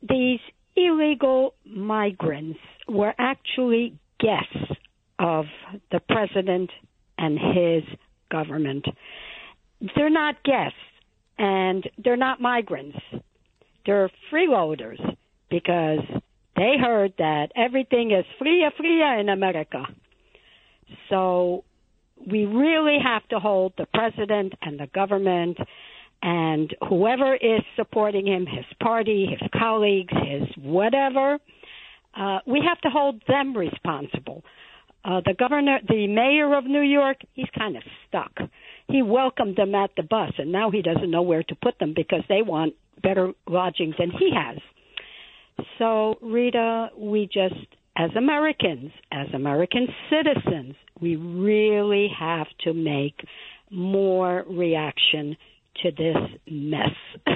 [0.01, 0.39] these
[0.75, 4.79] illegal migrants were actually guests
[5.19, 5.45] of
[5.91, 6.71] the president
[7.17, 7.83] and his
[8.31, 8.85] government.
[9.95, 10.77] They're not guests
[11.37, 12.97] and they're not migrants.
[13.85, 14.99] They're freeloaders
[15.49, 15.99] because
[16.55, 19.83] they heard that everything is fria fria in America.
[21.09, 21.63] So
[22.25, 25.57] we really have to hold the president and the government
[26.21, 31.37] and whoever is supporting him, his party, his colleagues, his whatever,
[32.17, 34.43] uh, we have to hold them responsible.
[35.03, 38.31] Uh, the governor, the mayor of New York, he's kind of stuck.
[38.87, 41.93] He welcomed them at the bus, and now he doesn't know where to put them
[41.95, 44.59] because they want better lodgings than he has.
[45.79, 47.67] So, Rita, we just,
[47.97, 53.25] as Americans, as American citizens, we really have to make
[53.71, 55.37] more reaction
[55.83, 56.17] to this
[56.47, 56.95] mess.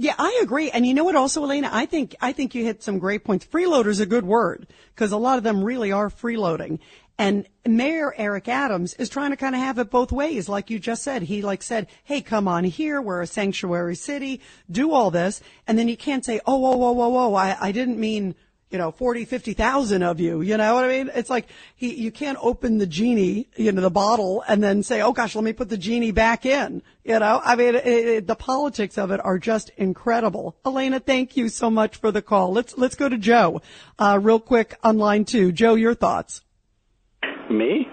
[0.00, 0.70] Yeah, I agree.
[0.70, 1.70] And you know what also, Elena?
[1.72, 3.44] I think, I think you hit some great points.
[3.44, 6.78] Freeloader is a good word because a lot of them really are freeloading.
[7.18, 10.48] And Mayor Eric Adams is trying to kind of have it both ways.
[10.48, 13.02] Like you just said, he like said, Hey, come on here.
[13.02, 14.40] We're a sanctuary city.
[14.70, 15.42] Do all this.
[15.66, 17.34] And then you can't say, Oh, whoa, whoa, whoa, whoa.
[17.34, 18.36] I, I didn't mean
[18.70, 21.10] you know, 40, 50,000 of you, you know what I mean?
[21.14, 25.00] It's like he, you can't open the genie, you know, the bottle and then say,
[25.00, 27.40] oh gosh, let me put the genie back in, you know?
[27.42, 30.54] I mean, it, it, the politics of it are just incredible.
[30.66, 32.52] Elena, thank you so much for the call.
[32.52, 33.62] Let's, let's go to Joe,
[33.98, 35.50] uh, real quick on line two.
[35.50, 36.42] Joe, your thoughts?
[37.50, 37.88] Me?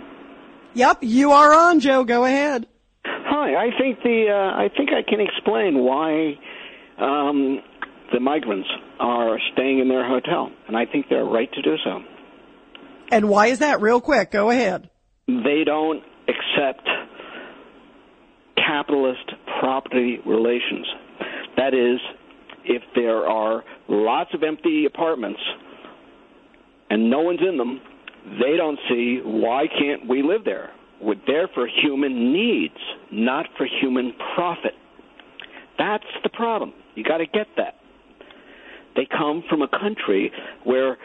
[0.74, 2.04] Yep, you are on, Joe.
[2.04, 2.68] Go ahead.
[3.06, 6.38] Hi, I think the, uh, I think I can explain why,
[6.98, 7.62] um,
[8.13, 8.68] the migrants
[9.00, 12.02] are staying in their hotel, and I think they're right to do so.
[13.12, 13.82] And why is that?
[13.82, 14.89] Real quick, go ahead.
[15.28, 16.88] They don't accept
[18.58, 20.88] capitalist property relations.
[21.58, 22.00] That is,
[22.65, 25.39] if there are lots of empty apartments
[26.89, 27.82] and no one's in them,
[28.39, 30.71] they don't see why can't we live there?
[31.01, 32.77] We're there for human needs,
[33.11, 34.73] not for human profit.
[35.77, 36.73] That's the problem.
[36.95, 37.75] You got to get that.
[38.95, 40.31] They come from a country
[40.63, 40.97] where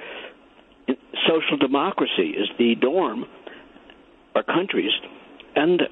[1.26, 3.24] social democracy is the norm,
[4.34, 4.92] or countries,
[5.56, 5.82] and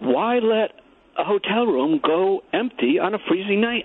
[0.00, 0.72] why let
[1.16, 3.84] a hotel room go empty on a freezing night?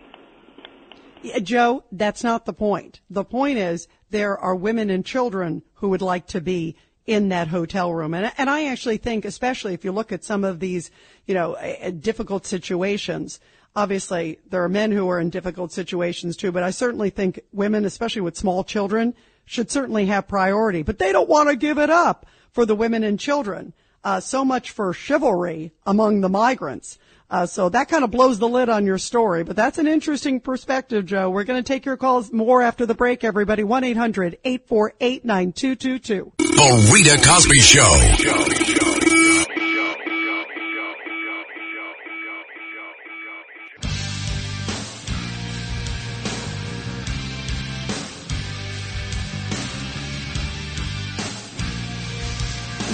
[1.44, 3.02] Joe, that's not the point.
[3.10, 7.48] The point is there are women and children who would like to be in that
[7.48, 8.14] hotel room.
[8.14, 10.92] And, and I actually think, especially if you look at some of these,
[11.26, 11.58] you know,
[12.00, 13.40] difficult situations,
[13.76, 17.86] obviously there are men who are in difficult situations too, but I certainly think women,
[17.86, 19.14] especially with small children,
[19.46, 23.04] should certainly have priority, but they don't want to give it up for the women
[23.04, 23.74] and children.
[24.04, 26.98] Uh, so much for chivalry among the migrants.
[27.32, 30.42] Uh, so that kind of blows the lid on your story, but that's an interesting
[30.42, 31.30] perspective, Joe.
[31.30, 33.64] We're going to take your calls more after the break, everybody.
[33.64, 36.32] 1-800-848-9222.
[36.38, 37.88] The Rita Cosby Show.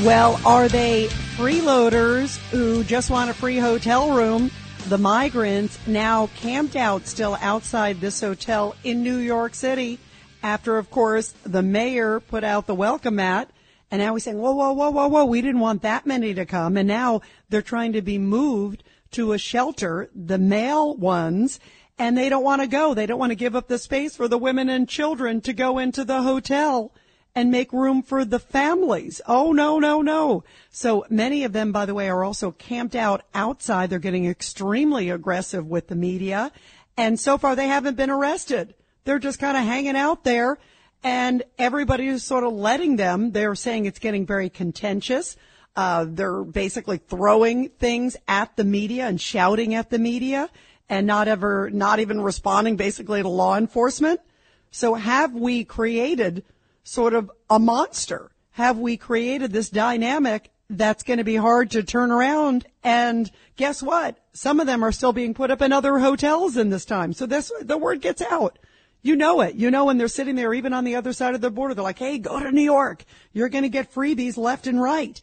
[0.05, 4.49] Well, are they freeloaders who just want a free hotel room?
[4.87, 9.99] The migrants now camped out still outside this hotel in New York City
[10.41, 13.51] after, of course, the mayor put out the welcome mat.
[13.91, 16.43] And now he's saying, whoa, whoa, whoa, whoa, whoa, we didn't want that many to
[16.47, 16.75] come.
[16.75, 21.59] And now they're trying to be moved to a shelter, the male ones,
[21.99, 22.95] and they don't want to go.
[22.95, 25.77] They don't want to give up the space for the women and children to go
[25.77, 26.91] into the hotel
[27.37, 29.21] and make room for the families.
[29.27, 30.43] Oh, no, no, no.
[30.71, 33.91] So many of them, by the way, are also camped out outside.
[33.91, 36.51] They're getting extremely aggressive with the media.
[36.97, 38.73] And so far they haven't been arrested.
[39.03, 40.57] They're just kind of hanging out there
[41.03, 43.33] and everybody is sort of letting them.
[43.33, 45.37] They're saying it's getting very contentious.
[45.75, 50.49] Uh, they're basically throwing things at the media and shouting at the media
[50.89, 54.21] and not ever, not even responding basically to law enforcement.
[54.71, 56.43] So have we created
[56.87, 58.31] sort of a monster?
[58.51, 62.65] Have we created this dynamic that's going to be hard to turn around?
[62.83, 64.17] And guess what?
[64.33, 67.13] Some of them are still being put up in other hotels in this time.
[67.13, 68.57] So this, the word gets out.
[69.01, 69.55] You know it.
[69.55, 71.83] You know when they're sitting there, even on the other side of the border, they're
[71.83, 73.03] like, hey, go to New York.
[73.33, 75.21] You're going to get freebies left and right.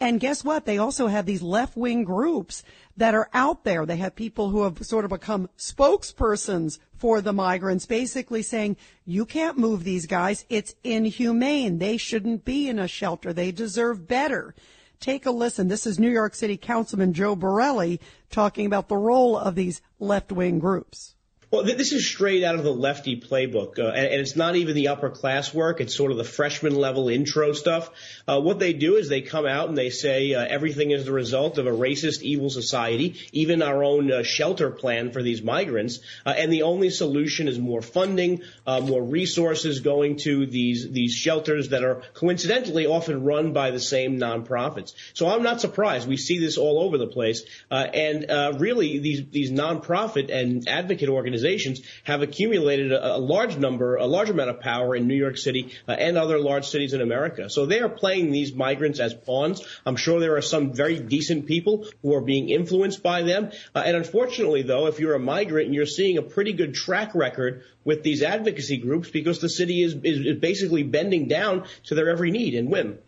[0.00, 0.64] And guess what?
[0.64, 2.62] They also have these left wing groups
[2.96, 3.84] that are out there.
[3.84, 8.76] They have people who have sort of become spokespersons for the migrants, basically saying,
[9.06, 10.44] you can't move these guys.
[10.50, 11.78] It's inhumane.
[11.78, 13.32] They shouldn't be in a shelter.
[13.32, 14.54] They deserve better.
[15.00, 15.68] Take a listen.
[15.68, 20.30] This is New York City Councilman Joe Borelli talking about the role of these left
[20.30, 21.14] wing groups.
[21.52, 24.76] Well, this is straight out of the lefty playbook, uh, and, and, it's not even
[24.76, 25.80] the upper class work.
[25.80, 27.90] It's sort of the freshman level intro stuff.
[28.28, 31.12] Uh, what they do is they come out and they say uh, everything is the
[31.12, 35.98] result of a racist, evil society, even our own uh, shelter plan for these migrants,
[36.24, 41.14] uh, and the only solution is more funding, uh, more resources going to these these
[41.14, 44.92] shelters that are coincidentally often run by the same nonprofits.
[45.14, 46.06] So I'm not surprised.
[46.06, 47.42] We see this all over the place,
[47.72, 53.96] and really these these nonprofit and advocate organizations organizations have accumulated a, a large number,
[53.96, 57.00] a large amount of power in New York City uh, and other large cities in
[57.00, 57.48] America.
[57.48, 59.62] So they are playing these migrants as pawns.
[59.86, 63.50] I'm sure there are some very decent people who are being influenced by them.
[63.74, 67.14] Uh, and unfortunately, though, if you're a migrant and you're seeing a pretty good track
[67.14, 71.94] record with these advocacy groups because the city is, is, is basically bending down to
[71.94, 72.98] their every need and whim.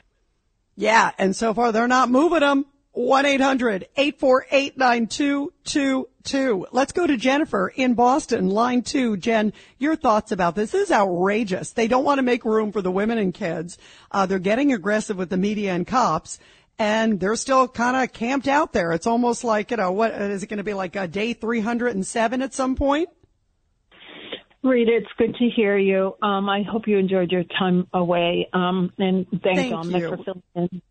[0.75, 2.65] Yeah, and so far they're not moving them.
[6.23, 6.67] 1-800-848-9222.
[6.73, 9.17] Let's go to Jennifer in Boston, line two.
[9.17, 10.73] Jen, your thoughts about this.
[10.73, 11.73] This is outrageous.
[11.73, 13.79] They don't want to make room for the women and kids.
[14.11, 16.39] Uh, they're getting aggressive with the media and cops
[16.79, 18.93] and they're still kind of camped out there.
[18.93, 22.43] It's almost like, you know, what is it going to be like a day 307
[22.43, 23.09] at some point?
[24.63, 26.15] Rita, it's good to hear you.
[26.23, 28.49] Um, I hope you enjoyed your time away.
[28.53, 30.09] Um, and thank, thank Dominic you.
[30.17, 30.43] for filling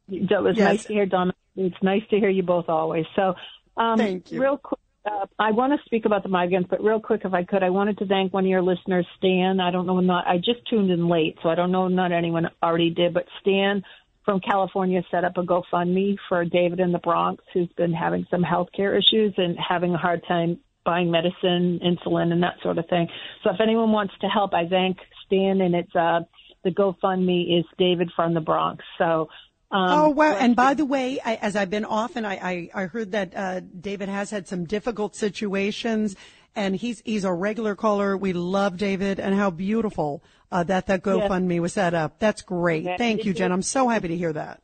[0.10, 0.28] in.
[0.28, 0.66] That was Yes.
[0.68, 1.36] nice to hear, Dominic.
[1.56, 3.06] It's nice to hear you both always.
[3.16, 3.36] So,
[3.78, 4.42] um, Thank you.
[4.42, 7.44] real quick, uh, I want to speak about the migrants, but real quick, if I
[7.44, 9.60] could, I wanted to thank one of your listeners, Stan.
[9.60, 12.50] I don't know, not I just tuned in late, so I don't know, not anyone
[12.62, 13.84] already did, but Stan
[14.24, 18.44] from California set up a GoFundMe for David in the Bronx, who's been having some
[18.44, 22.88] health care issues and having a hard time buying medicine, insulin, and that sort of
[22.88, 23.08] thing.
[23.44, 26.22] So if anyone wants to help, I thank Stan, and it's uh,
[26.64, 28.84] the GoFundMe is David from the Bronx.
[28.98, 29.30] So.
[29.72, 30.36] Um, oh wow!
[30.36, 33.34] And by the way, I, as I've been off, and I, I, I heard that
[33.36, 36.16] uh, David has had some difficult situations,
[36.56, 38.18] and he's he's a regular caller.
[38.18, 42.20] We love David, and how beautiful uh, that that GoFundMe was set up.
[42.20, 42.84] That's great.
[42.84, 43.52] Yeah, Thank you, Jen.
[43.52, 44.62] I'm so happy to hear that.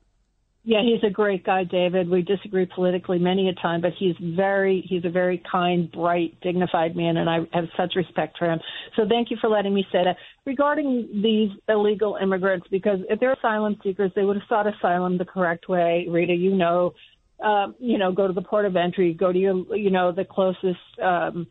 [0.70, 2.10] Yeah, he's a great guy, David.
[2.10, 6.94] We disagree politically many a time, but he's very he's a very kind, bright, dignified
[6.94, 8.60] man, and I have such respect for him.
[8.98, 10.18] So thank you for letting me say that.
[10.46, 15.24] Regarding these illegal immigrants, because if they're asylum seekers, they would have sought asylum the
[15.24, 16.06] correct way.
[16.10, 16.94] Rita, you know,
[17.42, 20.26] um, you know, go to the port of entry, go to your, you know, the
[20.26, 20.80] closest.
[21.02, 21.48] Um,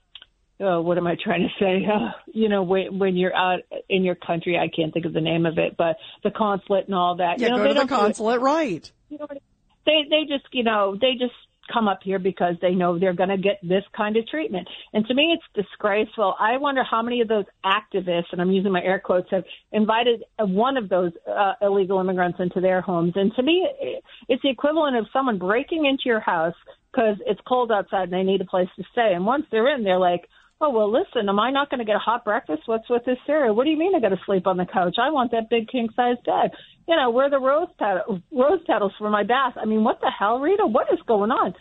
[0.60, 1.86] oh, what am I trying to say?
[1.96, 5.20] Uh, you know, when, when you're out in your country, I can't think of the
[5.20, 7.38] name of it, but the consulate and all that.
[7.38, 8.92] Yeah, you know, go they to the don't do it- consulate, right?
[9.08, 9.26] you know,
[9.86, 11.32] they they just you know they just
[11.72, 14.68] come up here because they know they're going to get this kind of treatment.
[14.92, 16.34] And to me, it's disgraceful.
[16.38, 20.22] I wonder how many of those activists, and I'm using my air quotes, have invited
[20.38, 23.12] one of those uh, illegal immigrants into their homes.
[23.16, 23.68] And to me,
[24.28, 26.54] it's the equivalent of someone breaking into your house,
[26.92, 29.12] because it's cold outside and they need a place to stay.
[29.14, 30.28] And once they're in, they're like,
[30.60, 32.62] oh, well, listen, am I not going to get a hot breakfast?
[32.66, 33.54] What's with this cereal?
[33.54, 34.96] What do you mean I got to sleep on the couch?
[35.00, 36.52] I want that big king size bed.
[36.88, 39.54] You know, where the rose, pet- rose petals for my bath?
[39.56, 40.66] I mean, what the hell, Rita?
[40.66, 41.54] What is going on?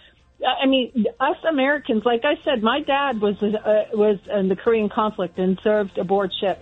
[0.46, 4.90] I mean, us Americans, like I said, my dad was uh, was in the Korean
[4.90, 6.60] conflict and served aboard ship,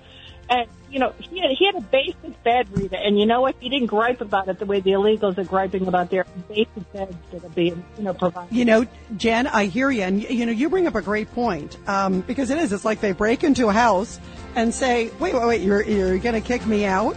[0.49, 3.55] and you know he had he had a basic bed, Rita, and you know what?
[3.59, 7.15] He didn't gripe about it the way the illegals are griping about their basic beds
[7.31, 8.55] that are being you know provided.
[8.55, 8.85] You know,
[9.17, 12.49] Jen, I hear you, and you know you bring up a great point um, because
[12.49, 12.71] it is.
[12.73, 14.19] It's like they break into a house
[14.55, 17.15] and say, "Wait, wait, wait, you're you're going to kick me out,"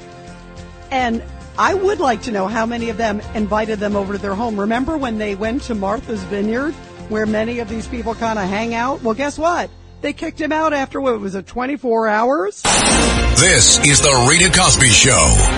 [0.91, 1.23] and
[1.59, 4.61] I would like to know how many of them invited them over to their home.
[4.61, 6.73] Remember when they went to Martha's Vineyard,
[7.09, 9.03] where many of these people kind of hang out?
[9.03, 9.71] Well, guess what?
[10.07, 12.63] They kicked him out after what was it, 24 hours?
[12.63, 15.11] This is the Rita Cosby Show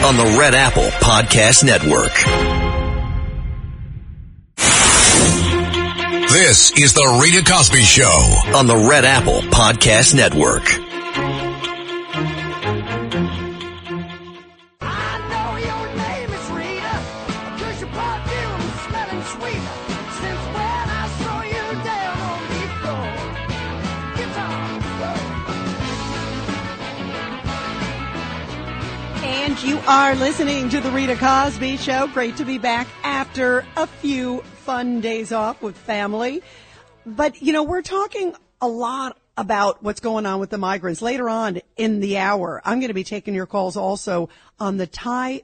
[0.06, 2.14] on the Red Apple Podcast Network.
[6.32, 10.87] This is the Rita Cosby Show on the Red Apple Podcast Network.
[29.68, 32.06] You are listening to the Rita Cosby Show.
[32.06, 36.42] Great to be back after a few fun days off with family.
[37.04, 41.02] But, you know, we're talking a lot about what's going on with the migrants.
[41.02, 44.86] Later on in the hour, I'm going to be taking your calls also on the
[44.86, 45.40] Tyre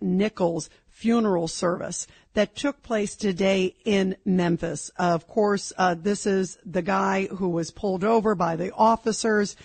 [0.00, 4.92] Nichols funeral service that took place today in Memphis.
[4.96, 9.56] Of course, uh, this is the guy who was pulled over by the officers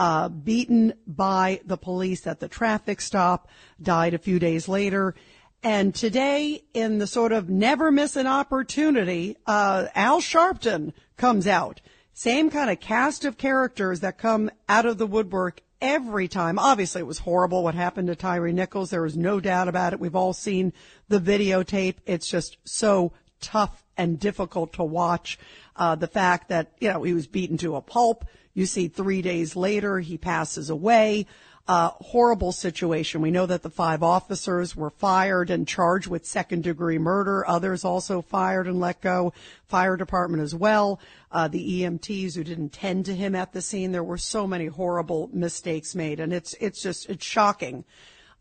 [0.00, 3.50] uh, beaten by the police at the traffic stop,
[3.82, 5.14] died a few days later.
[5.62, 11.82] And today, in the sort of never miss an opportunity, uh, Al Sharpton comes out.
[12.14, 16.58] Same kind of cast of characters that come out of the woodwork every time.
[16.58, 18.88] Obviously, it was horrible what happened to Tyre Nichols.
[18.88, 20.00] There was no doubt about it.
[20.00, 20.72] We've all seen
[21.08, 21.96] the videotape.
[22.06, 25.38] It's just so tough and difficult to watch.
[25.76, 28.24] Uh, the fact that, you know, he was beaten to a pulp.
[28.54, 31.26] You see three days later, he passes away.
[31.68, 33.20] Uh, horrible situation.
[33.20, 37.46] We know that the five officers were fired and charged with second degree murder.
[37.46, 39.32] Others also fired and let go.
[39.66, 40.98] Fire department as well.
[41.30, 43.92] Uh, the EMTs who didn't tend to him at the scene.
[43.92, 47.84] There were so many horrible mistakes made and it's, it's just, it's shocking.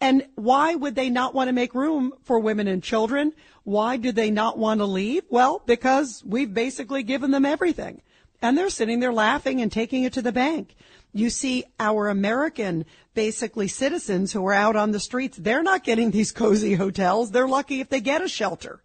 [0.00, 3.32] And why would they not want to make room for women and children?
[3.64, 5.24] Why do they not want to leave?
[5.28, 8.00] Well, because we've basically given them everything.
[8.40, 10.74] And they're sitting there laughing and taking it to the bank.
[11.12, 16.10] You see our American, basically citizens who are out on the streets, they're not getting
[16.12, 17.30] these cozy hotels.
[17.30, 18.80] They're lucky if they get a shelter.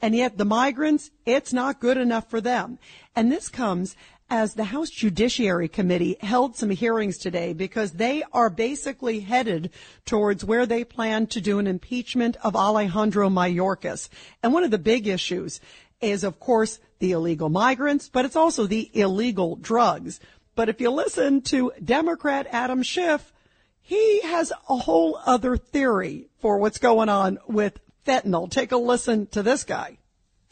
[0.00, 2.78] And yet the migrants, it's not good enough for them.
[3.14, 3.96] And this comes
[4.30, 9.70] as the House Judiciary Committee held some hearings today because they are basically headed
[10.06, 14.08] towards where they plan to do an impeachment of Alejandro Mayorkas.
[14.42, 15.60] And one of the big issues
[16.00, 20.18] is, of course, the illegal migrants, but it's also the illegal drugs.
[20.54, 23.32] But if you listen to Democrat Adam Schiff,
[23.80, 28.50] he has a whole other theory for what's going on with fentanyl.
[28.50, 29.98] Take a listen to this guy.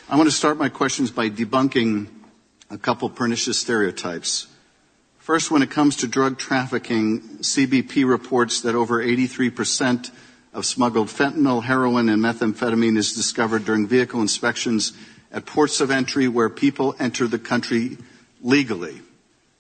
[0.09, 2.09] I want to start my questions by debunking
[2.71, 4.47] a couple pernicious stereotypes.
[5.19, 10.11] First, when it comes to drug trafficking, CBP reports that over 83%
[10.53, 14.93] of smuggled fentanyl, heroin, and methamphetamine is discovered during vehicle inspections
[15.33, 17.99] at ports of entry where people enter the country
[18.41, 19.01] legally.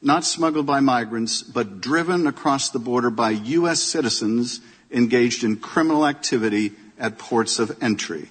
[0.02, 3.80] Not smuggled by migrants, but driven across the border by U.S.
[3.80, 8.30] citizens engaged in criminal activity at ports of entry.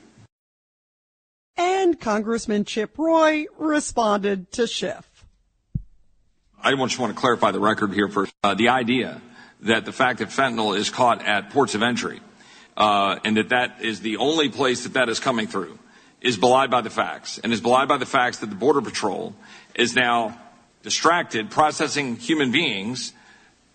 [1.60, 5.26] And Congressman Chip Roy responded to Schiff.
[6.64, 8.34] I just want to clarify the record here first.
[8.41, 9.22] Uh, the idea
[9.62, 12.22] that the fact that fentanyl is caught at ports of entry
[12.78, 15.78] uh, and that that is the only place that that is coming through
[16.22, 19.36] is belied by the facts and is belied by the facts that the Border Patrol
[19.76, 20.39] is now
[20.82, 23.12] distracted processing human beings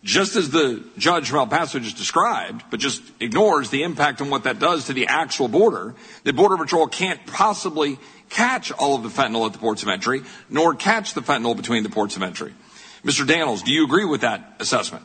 [0.04, 4.28] just as the judge from El Paso just described, but just ignores the impact on
[4.28, 5.94] what that does to the actual border,
[6.24, 7.98] the Border Patrol can't possibly
[8.28, 11.82] catch all of the fentanyl at the ports of entry, nor catch the fentanyl between
[11.82, 12.52] the ports of entry.
[13.02, 13.26] Mr.
[13.26, 15.04] Daniels, do you agree with that assessment?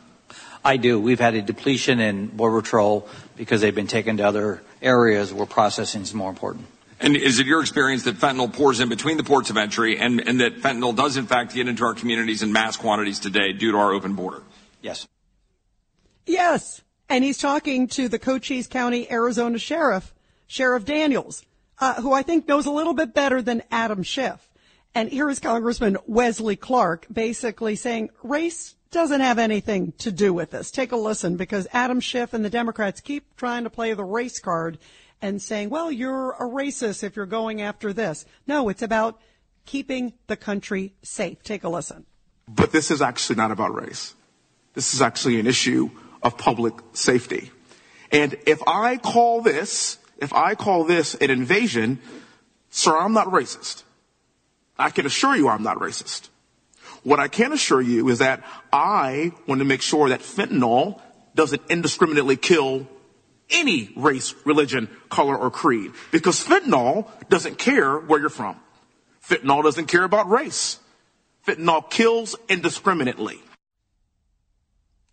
[0.65, 0.99] I do.
[0.99, 5.45] We've had a depletion in Border Patrol because they've been taken to other areas where
[5.45, 6.65] processing is more important.
[6.99, 10.19] And is it your experience that fentanyl pours in between the ports of entry and,
[10.27, 13.71] and that fentanyl does in fact get into our communities in mass quantities today due
[13.71, 14.43] to our open border?
[14.81, 15.07] Yes.
[16.25, 16.81] Yes.
[17.09, 20.13] And he's talking to the Cochise County, Arizona Sheriff,
[20.47, 21.43] Sheriff Daniels,
[21.79, 24.49] uh, who I think knows a little bit better than Adam Schiff.
[24.93, 30.51] And here is Congressman Wesley Clark basically saying race doesn't have anything to do with
[30.51, 30.71] this.
[30.71, 34.39] Take a listen because Adam Schiff and the Democrats keep trying to play the race
[34.39, 34.79] card
[35.21, 38.25] and saying, well, you're a racist if you're going after this.
[38.47, 39.19] No, it's about
[39.65, 41.43] keeping the country safe.
[41.43, 42.05] Take a listen.
[42.47, 44.15] But this is actually not about race.
[44.73, 45.89] This is actually an issue
[46.21, 47.51] of public safety.
[48.11, 51.99] And if I call this, if I call this an invasion,
[52.69, 53.83] sir, I'm not racist.
[54.77, 56.29] I can assure you I'm not racist.
[57.03, 58.43] What I can assure you is that
[58.73, 61.01] I want to make sure that fentanyl
[61.35, 62.87] doesn't indiscriminately kill
[63.49, 65.91] any race, religion, color, or creed.
[66.11, 68.57] Because fentanyl doesn't care where you're from.
[69.27, 70.79] Fentanyl doesn't care about race.
[71.47, 73.39] Fentanyl kills indiscriminately.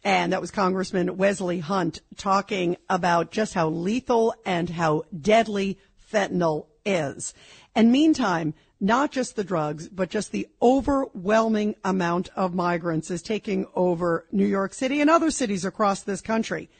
[0.06, 5.80] And that was Congressman Wesley Hunt talking about just how lethal and how deadly
[6.12, 7.34] fentanyl is.
[7.74, 13.66] And meantime, not just the drugs, but just the overwhelming amount of migrants is taking
[13.74, 16.70] over New York City and other cities across this country.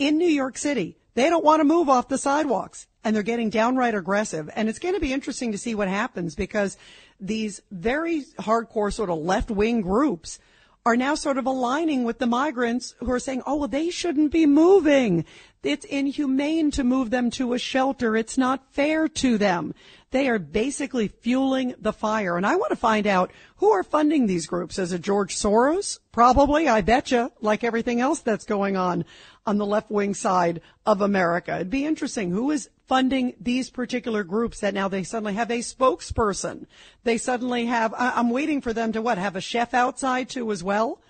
[0.00, 3.48] In New York City, they don't want to move off the sidewalks and they're getting
[3.48, 4.50] downright aggressive.
[4.56, 6.76] And it's going to be interesting to see what happens because
[7.20, 10.40] these very hardcore sort of left wing groups
[10.86, 14.30] are now sort of aligning with the migrants who are saying, oh, well, they shouldn't
[14.30, 15.24] be moving.
[15.64, 18.16] It's inhumane to move them to a shelter.
[18.16, 19.74] It's not fair to them.
[20.12, 22.36] They are basically fueling the fire.
[22.36, 24.78] And I want to find out who are funding these groups.
[24.78, 25.98] Is it George Soros?
[26.12, 29.04] Probably, I betcha, like everything else that's going on
[29.44, 31.56] on the left wing side of America.
[31.56, 32.30] It'd be interesting.
[32.30, 36.66] Who is funding these particular groups that now they suddenly have a spokesperson?
[37.04, 40.62] They suddenly have, I'm waiting for them to what, have a chef outside too as
[40.62, 41.00] well?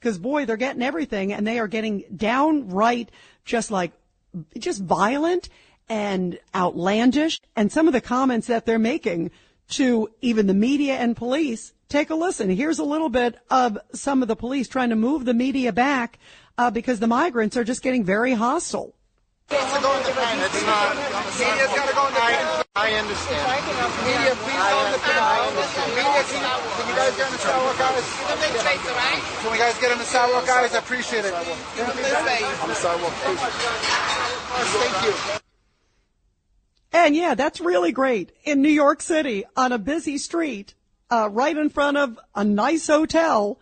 [0.00, 3.10] Cause boy, they're getting everything and they are getting downright
[3.44, 3.92] just like,
[4.58, 5.48] just violent
[5.88, 9.30] and outlandish and some of the comments that they're making
[9.68, 11.72] to even the media and police.
[11.88, 12.50] Take a listen.
[12.50, 16.18] Here's a little bit of some of the police trying to move the media back
[16.58, 18.95] uh, because the migrants are just getting very hostile.
[19.48, 20.42] It's go in the pen.
[20.42, 20.96] It's not.
[21.38, 22.64] Media's got to go in the pen.
[22.74, 23.46] I understand.
[24.02, 25.22] Media, please go in the pen.
[25.22, 25.86] I understand.
[25.94, 26.42] Media, can,
[26.74, 28.06] can you guys get in the sidewalk, guys?
[29.38, 30.74] Can we guys get in the sidewalk, guys?
[30.74, 31.32] I appreciate it.
[31.32, 33.40] On the sidewalk, please.
[34.82, 35.14] Thank you.
[36.92, 38.32] And yeah, that's really great.
[38.42, 40.74] In New York City, on a busy street,
[41.08, 43.60] uh, right in front of a nice hotel,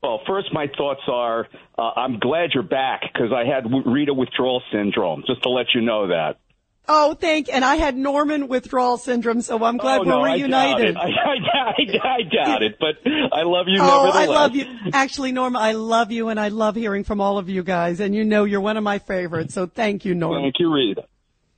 [0.02, 1.46] Well, first, my thoughts are
[1.78, 5.80] uh, I'm glad you're back because I had Rita withdrawal syndrome, just to let you
[5.80, 6.38] know that.
[6.86, 10.96] Oh, thank, and I had Norman withdrawal syndrome, so I'm glad oh, we're no, reunited.
[10.96, 11.90] I doubt, it.
[11.94, 12.96] I, I, I doubt it, but
[13.32, 14.16] I love you Oh, nevertheless.
[14.16, 14.66] I love you.
[14.92, 18.00] Actually, Norma, I love you, and I love hearing from all of you guys.
[18.00, 19.54] And you know, you're one of my favorites.
[19.54, 20.42] So thank you, Norma.
[20.42, 21.04] Thank you, Rita.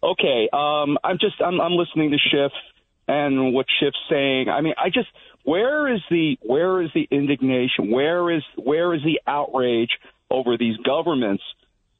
[0.00, 2.52] Okay, um, I'm just I'm, I'm listening to Schiff
[3.08, 4.48] and what Schiff's saying.
[4.48, 5.08] I mean, I just
[5.42, 7.90] where is the where is the indignation?
[7.90, 9.90] Where is where is the outrage
[10.30, 11.42] over these governments?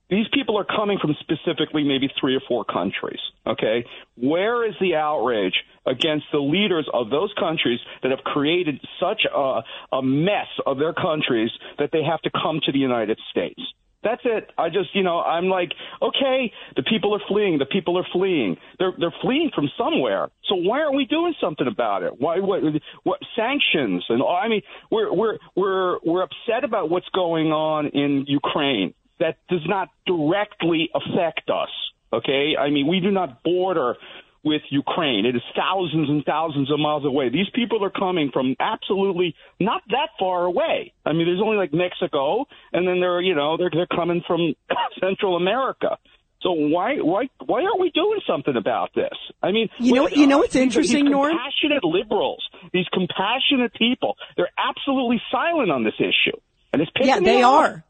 [0.09, 3.19] These people are coming from specifically maybe three or four countries.
[3.47, 3.85] Okay,
[4.17, 5.55] where is the outrage
[5.85, 10.93] against the leaders of those countries that have created such a, a mess of their
[10.93, 13.61] countries that they have to come to the United States?
[14.07, 14.51] That's it.
[14.57, 17.59] I just, you know, I'm like, okay, the people are fleeing.
[17.59, 18.57] The people are fleeing.
[18.79, 20.29] They're they're fleeing from somewhere.
[20.49, 22.13] So why aren't we doing something about it?
[22.17, 22.63] Why what
[23.03, 27.89] what sanctions and oh, I mean, we're we're we're we're upset about what's going on
[27.89, 28.95] in Ukraine.
[29.19, 31.71] That does not directly affect us.
[32.13, 33.97] Okay, I mean, we do not border
[34.45, 35.27] with Ukraine.
[35.27, 37.31] It is thousands and thousands of miles away.
[37.31, 40.93] These people are coming from absolutely not that far away.
[41.05, 44.55] I mean, there's only like Mexico, and then they're you know they're they're coming from
[45.01, 45.99] Central America.
[46.43, 49.15] So why why why aren't we doing something about this?
[49.43, 51.33] I mean, You know- you know what's interesting, these Norm?
[51.33, 56.37] Compassionate liberals, these compassionate people, they're absolutely silent on this issue,
[56.73, 57.65] and it's Yeah, they off.
[57.65, 57.85] are.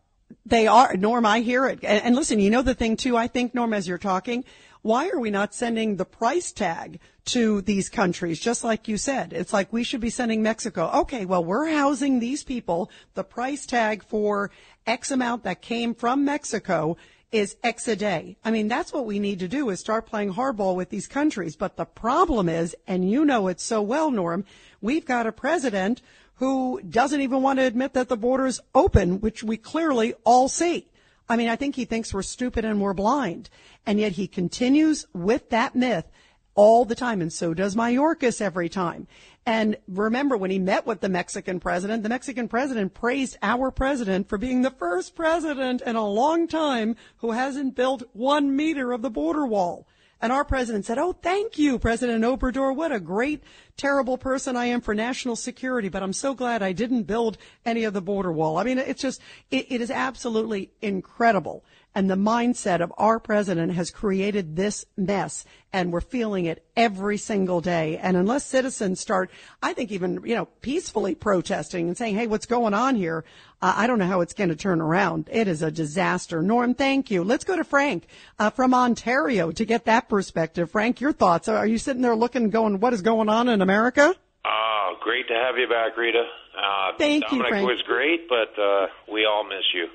[0.45, 0.97] They are.
[0.97, 1.81] Norm, I hear it.
[1.83, 4.45] And, and listen, you know the thing too, I think, Norm, as you're talking,
[4.83, 8.39] why are we not sending the price tag to these countries?
[8.39, 10.91] Just like you said, it's like we should be sending Mexico.
[10.95, 12.91] Okay, well, we're housing these people.
[13.14, 14.53] The price tag for
[14.87, 16.97] X amount that came from Mexico
[17.33, 18.37] is X a day.
[18.45, 21.57] I mean, that's what we need to do is start playing hardball with these countries.
[21.57, 24.45] But the problem is, and you know it so well, Norm,
[24.81, 26.01] we've got a president
[26.37, 30.49] who doesn't even want to admit that the border is open, which we clearly all
[30.49, 30.87] see.
[31.28, 33.51] I mean, I think he thinks we're stupid and we're blind.
[33.84, 36.07] And yet he continues with that myth
[36.55, 37.20] all the time.
[37.20, 39.07] And so does Mayorkas every time.
[39.45, 44.28] And remember when he met with the Mexican president, the Mexican president praised our president
[44.28, 49.03] for being the first president in a long time who hasn't built one meter of
[49.03, 49.87] the border wall.
[50.21, 52.75] And our president said, Oh, thank you, President Obrador.
[52.75, 53.43] What a great,
[53.77, 57.85] terrible person I am for national security, but I'm so glad I didn't build any
[57.85, 58.57] of the border wall.
[58.57, 61.64] I mean, it's just, it, it is absolutely incredible.
[61.97, 67.17] And the mindset of our president has created this mess and we're feeling it every
[67.17, 67.97] single day.
[67.97, 69.31] And unless citizens start,
[69.63, 73.25] I think even, you know, peacefully protesting and saying, Hey, what's going on here?
[73.63, 75.31] Uh, I don't know how it's going to turn around.
[75.33, 76.43] It is a disaster.
[76.43, 77.25] Norm, thank you.
[77.25, 78.07] Let's go to Frank
[78.39, 80.71] uh, from Ontario to get that perspective.
[80.71, 81.49] Frank, your thoughts.
[81.49, 84.15] Are you sitting there looking, going, what is going on in America?
[84.45, 86.25] Oh, great to have you back, Rita.
[86.55, 87.67] Uh, Thank you, Dominic Frank.
[87.67, 89.87] was great, but uh, we all miss you.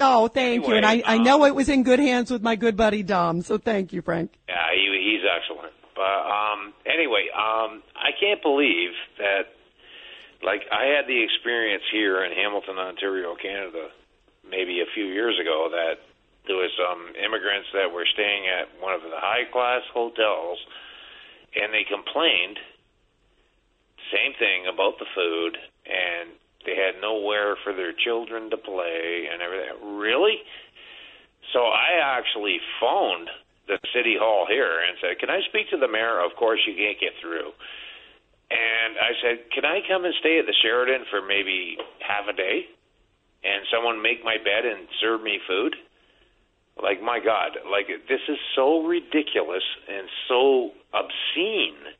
[0.00, 0.74] Oh, thank you.
[0.74, 3.42] And I, Anyway, I know it was in good hands with my good buddy Dom.
[3.42, 4.32] So thank you, Frank.
[4.48, 5.72] Yeah, he, he's excellent.
[5.94, 9.54] But um, anyway, um, I can't believe that.
[10.42, 13.88] Like I had the experience here in Hamilton, Ontario, Canada,
[14.44, 16.04] maybe a few years ago that
[16.46, 20.58] there was some immigrants that were staying at one of the high class hotels,
[21.56, 22.58] and they complained.
[24.12, 25.56] Same thing about the food,
[25.88, 26.28] and
[26.64, 29.96] they had nowhere for their children to play and everything.
[29.96, 30.42] Really?
[31.52, 33.30] So I actually phoned
[33.66, 36.74] the city hall here and said, "Can I speak to the mayor?" Of course, you
[36.74, 37.52] can't get through.
[38.50, 42.32] And I said, "Can I come and stay at the Sheraton for maybe half a
[42.32, 42.68] day,
[43.42, 45.76] and someone make my bed and serve me food?"
[46.76, 51.94] Like my God, like this is so ridiculous and so obscene.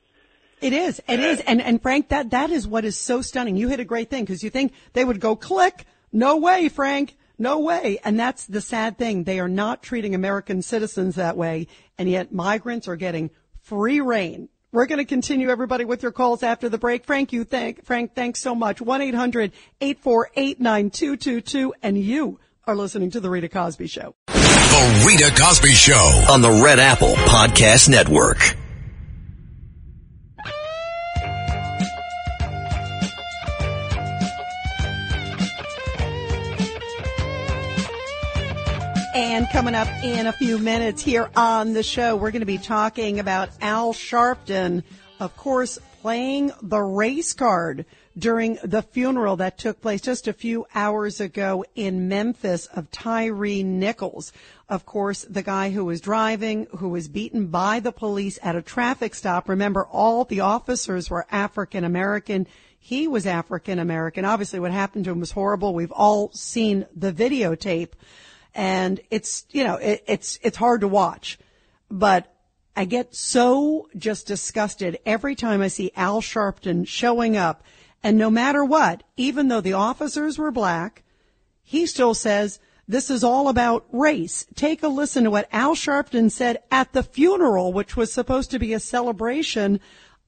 [0.64, 1.00] It is.
[1.06, 1.38] It is.
[1.40, 3.54] And, and Frank, that, that is what is so stunning.
[3.54, 5.84] You hit a great thing because you think they would go click.
[6.10, 7.18] No way, Frank.
[7.36, 7.98] No way.
[8.02, 9.24] And that's the sad thing.
[9.24, 11.66] They are not treating American citizens that way.
[11.98, 13.28] And yet migrants are getting
[13.60, 14.48] free reign.
[14.72, 17.04] We're going to continue everybody with your calls after the break.
[17.04, 18.78] Frank, you thank, Frank, thanks so much.
[18.78, 21.72] 1-800-848-9222.
[21.82, 24.14] And you are listening to the Rita Cosby Show.
[24.28, 26.24] The Rita Cosby Show.
[26.30, 28.56] on the Red Apple Podcast Network.
[39.14, 42.58] And coming up in a few minutes here on the show, we're going to be
[42.58, 44.82] talking about Al Sharpton,
[45.20, 47.86] of course, playing the race card
[48.18, 53.62] during the funeral that took place just a few hours ago in Memphis of Tyre
[53.62, 54.32] Nichols.
[54.68, 58.62] Of course, the guy who was driving, who was beaten by the police at a
[58.62, 59.48] traffic stop.
[59.48, 62.48] Remember, all the officers were African American.
[62.80, 64.24] He was African American.
[64.24, 65.72] Obviously, what happened to him was horrible.
[65.72, 67.90] We've all seen the videotape
[68.54, 71.38] and it's you know it, it's it's hard to watch
[71.90, 72.34] but
[72.76, 77.62] I get so just disgusted every time I see Al Sharpton showing up.
[78.02, 81.04] And no matter what, even though the officers were black,
[81.62, 84.44] he still says this is all about race.
[84.56, 88.58] Take a listen to what Al Sharpton said at the funeral, which was supposed to
[88.58, 89.80] be a celebration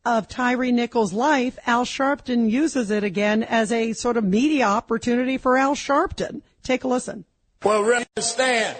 [0.04, 1.58] of Tyre Nichols' life.
[1.66, 6.42] Al Sharpton uses it again as a sort of media opportunity for Al Sharpton.
[6.62, 7.24] Take a listen.
[7.62, 7.84] Well,
[8.16, 8.76] understand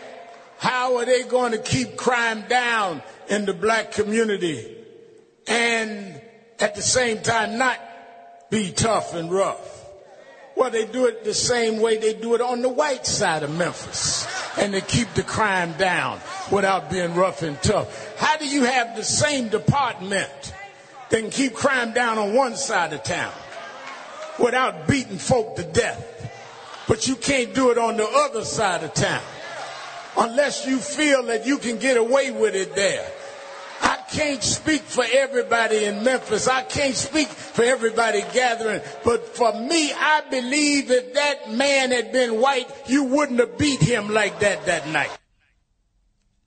[0.58, 4.76] how are they going to keep crime down in the black community
[5.46, 6.20] and
[6.58, 7.80] at the same time not
[8.50, 9.84] be tough and rough?
[10.56, 13.54] Well, they do it the same way they do it on the white side of
[13.54, 14.26] Memphis.
[14.58, 16.18] And they keep the crime down
[16.50, 18.16] without being rough and tough.
[18.16, 20.54] How do you have the same department
[21.10, 23.32] that can keep crime down on one side of town
[24.38, 26.15] without beating folk to death?
[26.88, 29.22] But you can't do it on the other side of town
[30.16, 33.06] unless you feel that you can get away with it there.
[33.82, 36.48] I can't speak for everybody in Memphis.
[36.48, 38.80] I can't speak for everybody gathering.
[39.04, 43.80] But for me, I believe if that man had been white, you wouldn't have beat
[43.80, 45.10] him like that that night.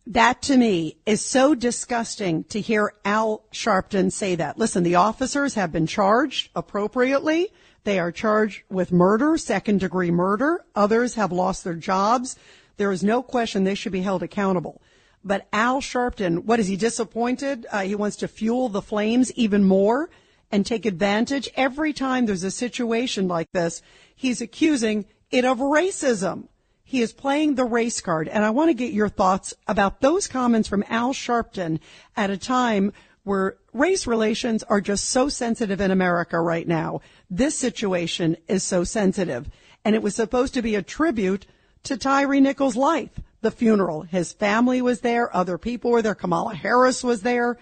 [0.08, 4.58] That to me is so disgusting to hear Al Sharpton say that.
[4.58, 7.50] Listen, the officers have been charged appropriately.
[7.90, 10.64] They are charged with murder, second degree murder.
[10.76, 12.36] Others have lost their jobs.
[12.78, 14.80] There is no question they should be held accountable.
[15.24, 17.66] But Al Sharpton, what is he disappointed?
[17.72, 20.12] Uh, he wants to fuel the flames even more
[20.52, 21.50] and take advantage.
[21.56, 23.82] Every time there's a situation like this,
[24.16, 26.48] he's accusing it of racism.
[26.84, 28.28] He is playing the race card.
[28.28, 31.80] And I want to get your thoughts about those comments from Al Sharpton
[32.16, 37.02] at a time where race relations are just so sensitive in America right now.
[37.30, 39.50] This situation is so sensitive.
[39.86, 41.46] And it was supposed to be a tribute
[41.84, 43.20] to Tyre Nichols' life.
[43.42, 44.02] The funeral.
[44.02, 45.34] His family was there.
[45.36, 46.16] Other people were there.
[46.16, 47.58] Kamala Harris was there.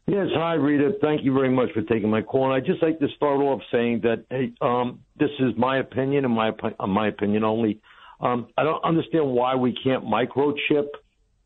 [0.07, 0.93] Yes, hi Rita.
[1.01, 2.45] Thank you very much for taking my call.
[2.45, 6.25] And I'd just like to start off saying that hey, um, this is my opinion
[6.25, 7.81] and my uh, my opinion only.
[8.21, 10.87] Um, I don't understand why we can't microchip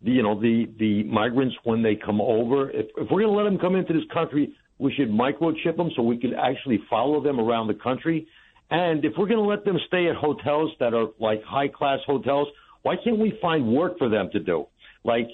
[0.02, 2.68] the, you know, the, the migrants when they come over.
[2.70, 5.90] If, if we're going to let them come into this country, we should microchip them
[5.96, 8.26] so we can actually follow them around the country.
[8.70, 12.00] And if we're going to let them stay at hotels that are like high class
[12.06, 12.48] hotels,
[12.82, 14.66] why can't we find work for them to do?
[15.04, 15.28] Like,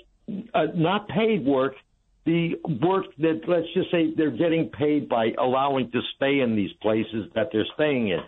[0.55, 1.74] uh, not paid work,
[2.24, 6.70] the work that, let's just say they're getting paid by allowing to stay in these
[6.80, 8.20] places that they're staying in.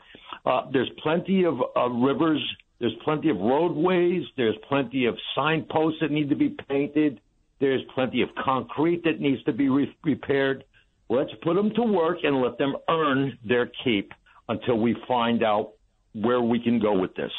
[0.44, 2.40] Uh, there's plenty of uh, rivers
[2.80, 4.24] there's plenty of roadways.
[4.36, 7.20] There's plenty of signposts that need to be painted.
[7.60, 10.64] There's plenty of concrete that needs to be re- repaired.
[11.14, 14.12] Let's put them to work and let them earn their keep
[14.48, 15.72] until we find out
[16.12, 17.32] where we can go with this.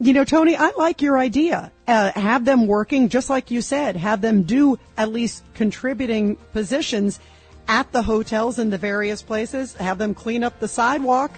[0.00, 1.70] You know, Tony, I like your idea.
[1.86, 7.20] Uh, have them working, just like you said, have them do at least contributing positions
[7.68, 11.30] at the hotels and the various places, have them clean up the sidewalk,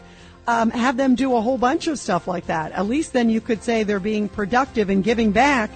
[0.48, 2.72] um, have them do a whole bunch of stuff like that.
[2.72, 5.70] At least then you could say they're being productive and giving back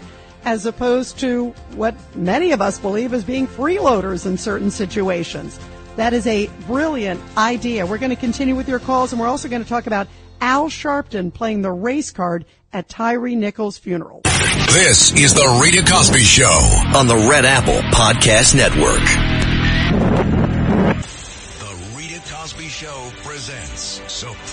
[0.45, 5.61] as opposed to what many of us believe as being freeloaders in certain situations.
[5.97, 7.85] That is a brilliant idea.
[7.87, 10.09] We're going to continue with your calls and we're also going to talk about
[10.41, 14.23] Al Sharpton playing the race card at Tyre Nichols' funeral.
[14.25, 16.47] This is the Rita Cosby Show
[16.97, 19.01] on the Red Apple Podcast Network.
[21.59, 24.50] The Rita Cosby Show presents Support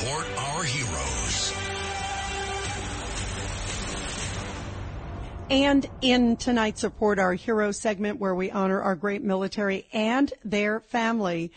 [5.50, 10.82] And in tonight's Support Our Heroes segment, where we honor our great military and their
[10.82, 11.54] family,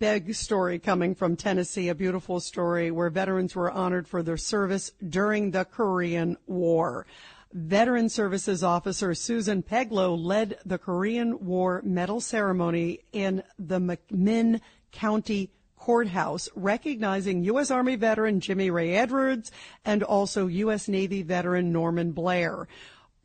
[0.00, 4.90] big story coming from Tennessee, a beautiful story where veterans were honored for their service
[5.08, 7.06] during the Korean War.
[7.52, 14.60] Veteran Services Officer Susan Peglow led the Korean War Medal ceremony in the McMinn
[14.90, 17.70] County Courthouse, recognizing U.S.
[17.70, 19.52] Army veteran Jimmy Ray Edwards
[19.84, 20.88] and also U.S.
[20.88, 22.66] Navy veteran Norman Blair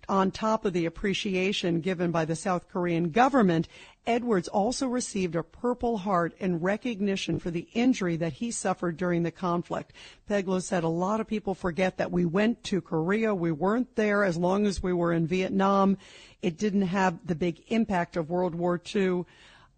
[0.09, 3.67] on top of the appreciation given by the South Korean government,
[4.05, 9.23] Edwards also received a Purple Heart in recognition for the injury that he suffered during
[9.23, 9.93] the conflict.
[10.29, 13.33] Peglow said a lot of people forget that we went to Korea.
[13.33, 15.97] We weren't there as long as we were in Vietnam.
[16.41, 19.23] It didn't have the big impact of World War II,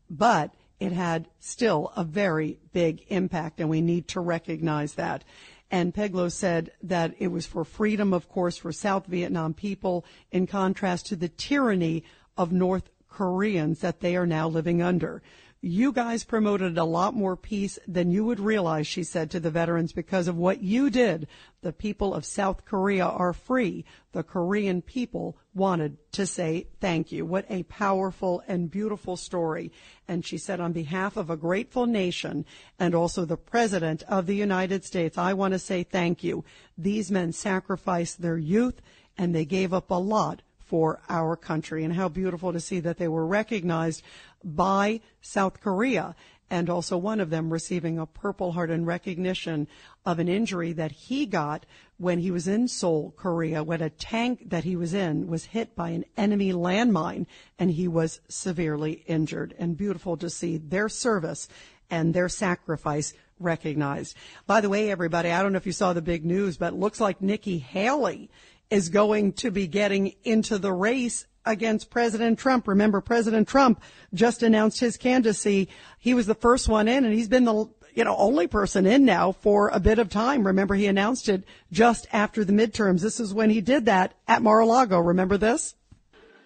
[0.10, 5.24] but it had still a very big impact, and we need to recognize that.
[5.72, 10.48] And Peglow said that it was for freedom, of course, for South Vietnam people, in
[10.48, 12.04] contrast to the tyranny
[12.38, 15.22] of North Koreans that they are now living under.
[15.68, 19.50] You guys promoted a lot more peace than you would realize, she said to the
[19.50, 21.28] veterans, because of what you did.
[21.64, 23.84] The people of South Korea are free.
[24.12, 27.26] The Korean people wanted to say thank you.
[27.26, 29.72] What a powerful and beautiful story.
[30.08, 32.46] And she said, on behalf of a grateful nation
[32.78, 36.46] and also the President of the United States, I want to say thank you.
[36.78, 38.84] These men sacrificed their youth
[39.18, 41.84] and they gave up a lot for our country.
[41.84, 44.04] And how beautiful to see that they were recognized
[44.44, 46.16] by South Korea
[46.50, 49.68] and also one of them receiving a Purple Heart in recognition
[50.06, 51.66] of an injury that he got
[51.98, 55.76] when he was in Seoul, Korea, when a tank that he was in was hit
[55.76, 57.26] by an enemy landmine
[57.58, 59.56] and he was severely injured.
[59.58, 61.50] And beautiful to see their service
[61.90, 64.16] and their sacrifice recognized.
[64.46, 66.80] By the way, everybody, I don't know if you saw the big news, but it
[66.80, 68.30] looks like Nikki Haley
[68.70, 72.68] is going to be getting into the race against President Trump.
[72.68, 73.82] Remember, President Trump
[74.14, 75.70] just announced his candidacy.
[76.00, 79.06] He was the first one in, and he's been the you know only person in
[79.06, 80.46] now for a bit of time.
[80.46, 83.02] Remember, he announced it just after the midterms.
[83.02, 85.00] This is when he did that at Mar-a-Lago.
[85.00, 85.76] Remember this?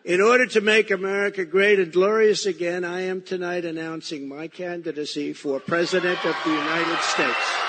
[0.05, 5.33] In order to make America great and glorious again, I am tonight announcing my candidacy
[5.33, 7.68] for President of the United States.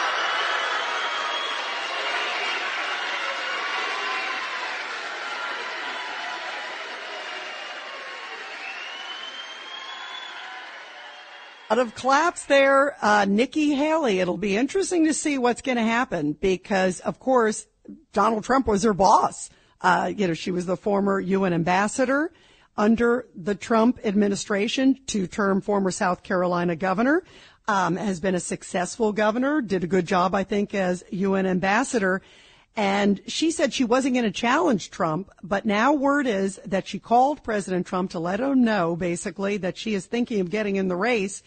[11.70, 12.96] Lot of claps there.
[13.00, 14.18] Uh, Nikki Haley.
[14.18, 17.66] It'll be interesting to see what's going to happen because, of course,
[18.12, 19.50] Donald Trump was her boss.
[19.80, 22.32] Uh, you know, she was the former UN ambassador
[22.76, 27.22] under the Trump administration, two-term former South Carolina governor,
[27.68, 32.20] um, has been a successful governor, did a good job, I think, as UN ambassador.
[32.76, 36.98] And she said she wasn't going to challenge Trump, but now word is that she
[36.98, 40.88] called President Trump to let him know, basically, that she is thinking of getting in
[40.88, 41.42] the race.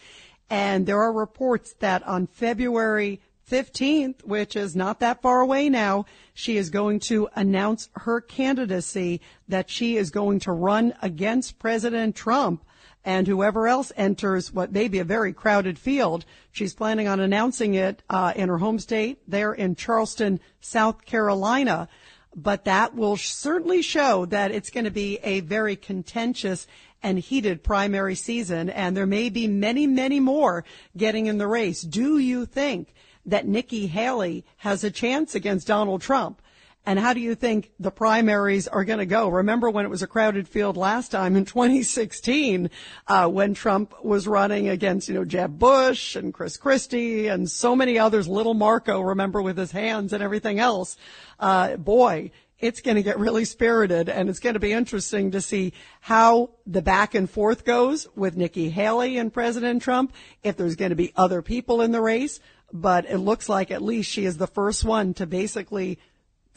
[0.50, 3.20] And there are reports that on February
[3.50, 9.20] 15th, which is not that far away now, she is going to announce her candidacy
[9.48, 12.64] that she is going to run against President Trump
[13.04, 16.24] and whoever else enters what may be a very crowded field.
[16.52, 21.88] She's planning on announcing it uh, in her home state there in Charleston, South Carolina.
[22.34, 26.66] But that will certainly show that it's going to be a very contentious
[27.02, 30.64] and heated primary season, and there may be many, many more
[30.96, 31.82] getting in the race.
[31.82, 32.94] Do you think
[33.26, 36.40] that Nikki Haley has a chance against Donald Trump?
[36.86, 39.28] And how do you think the primaries are going to go?
[39.28, 42.70] Remember when it was a crowded field last time in 2016,
[43.08, 47.74] uh, when Trump was running against, you know, Jeb Bush and Chris Christie and so
[47.74, 50.98] many others, little Marco, remember with his hands and everything else.
[51.40, 55.40] Uh, boy, it's going to get really spirited and it's going to be interesting to
[55.40, 60.12] see how the back and forth goes with Nikki Haley and President Trump,
[60.42, 62.40] if there's going to be other people in the race.
[62.72, 65.98] But it looks like at least she is the first one to basically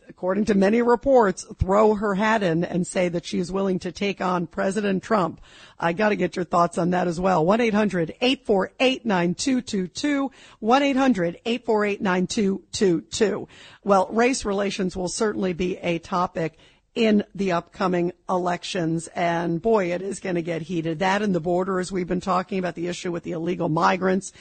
[0.09, 3.91] according to many reports, throw her hat in and say that she is willing to
[3.91, 5.41] take on President Trump.
[5.79, 7.43] I got to get your thoughts on that as well.
[7.45, 10.29] 1-800-848-9222.
[10.61, 13.47] 1-800-848-9222.
[13.83, 16.57] Well, race relations will certainly be a topic
[16.95, 19.07] in the upcoming elections.
[19.09, 20.97] And boy, it is going to get heated.
[20.99, 24.33] That and the border, as we've been talking about the issue with the illegal migrants.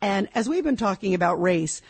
[0.00, 1.82] And as we've been talking about race,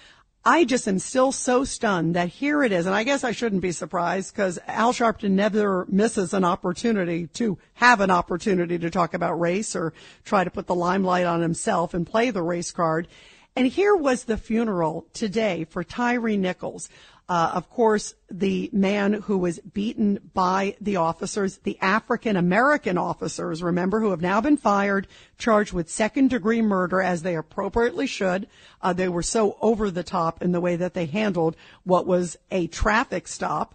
[0.49, 3.63] I just am still so stunned that here it is, and I guess I shouldn't
[3.63, 9.13] be surprised because Al Sharpton never misses an opportunity to have an opportunity to talk
[9.13, 9.93] about race or
[10.25, 13.09] try to put the limelight on himself and play the race card.
[13.57, 16.91] And here was the funeral today for Tyre Nichols.
[17.29, 23.65] Uh, of course, the man who was beaten by the officers, the African American officers,
[23.65, 28.47] remember, who have now been fired, charged with second degree murder as they appropriately should.
[28.81, 32.37] Uh, they were so over the top in the way that they handled what was
[32.53, 33.75] a traffic stop.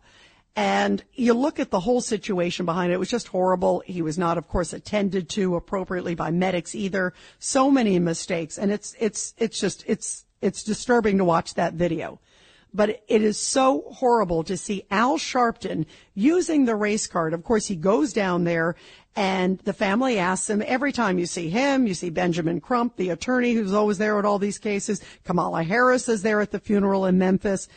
[0.56, 2.96] And you look at the whole situation behind it.
[2.96, 3.84] It was just horrible.
[3.86, 7.14] He was not, of course, attended to appropriately by medics either.
[7.40, 8.58] So many mistakes.
[8.58, 12.20] And it's, it's, it's just, it's, it's disturbing to watch that video
[12.74, 17.34] but it is so horrible to see Al Sharpton using the race card.
[17.34, 18.76] Of course, he goes down there
[19.16, 23.10] and the family asks him every time you see him, you see Benjamin Crump, the
[23.10, 25.02] attorney who's always there at all these cases.
[25.26, 27.68] Kamala Harris is there at the funeral in Memphis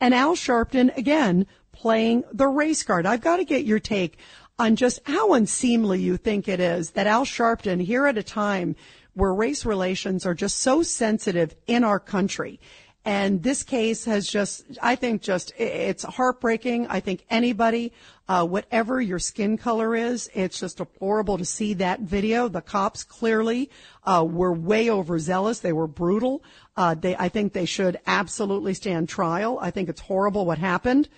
[0.00, 3.06] and Al Sharpton again playing the race card.
[3.06, 4.18] I've got to get your take
[4.58, 8.76] on just how unseemly you think it is that Al Sharpton here at a time
[9.14, 12.60] where race relations are just so sensitive in our country
[13.04, 16.86] and this case has just, I think just, it's heartbreaking.
[16.86, 17.92] I think anybody,
[18.28, 22.46] uh, whatever your skin color is, it's just deplorable to see that video.
[22.46, 23.70] The cops clearly,
[24.04, 25.58] uh, were way overzealous.
[25.58, 26.44] They were brutal.
[26.76, 29.58] Uh, they, I think they should absolutely stand trial.
[29.60, 31.08] I think it's horrible what happened.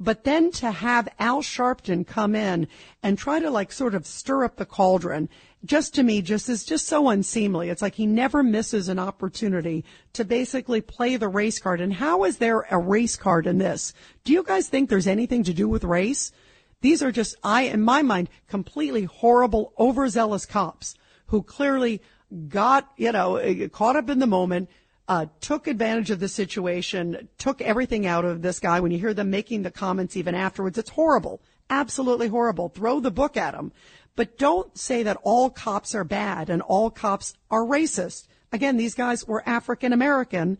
[0.00, 2.68] But then to have Al Sharpton come in
[3.02, 5.28] and try to like sort of stir up the cauldron
[5.64, 7.70] just to me just is just so unseemly.
[7.70, 11.80] It's like he never misses an opportunity to basically play the race card.
[11.80, 13.92] And how is there a race card in this?
[14.24, 16.32] Do you guys think there's anything to do with race?
[16.80, 20.94] These are just, I, in my mind, completely horrible, overzealous cops
[21.26, 22.02] who clearly
[22.48, 24.68] got, you know, caught up in the moment,
[25.08, 28.80] uh, took advantage of the situation, took everything out of this guy.
[28.80, 31.40] When you hear them making the comments even afterwards, it's horrible.
[31.70, 32.68] Absolutely horrible.
[32.68, 33.72] Throw the book at them.
[34.16, 38.26] But don't say that all cops are bad and all cops are racist.
[38.52, 40.58] Again, these guys were African American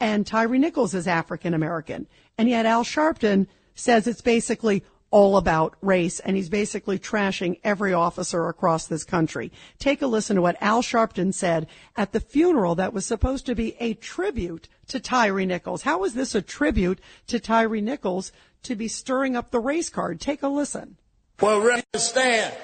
[0.00, 2.06] and Tyre Nichols is African American.
[2.38, 7.92] And yet Al Sharpton says it's basically all about race and he's basically trashing every
[7.92, 9.52] officer across this country.
[9.78, 13.54] Take a listen to what Al Sharpton said at the funeral that was supposed to
[13.54, 15.82] be a tribute to Tyre Nichols.
[15.82, 18.32] How is this a tribute to Tyre Nichols
[18.62, 20.20] to be stirring up the race card?
[20.20, 20.96] Take a listen.
[21.40, 21.60] Well,
[21.94, 22.54] understand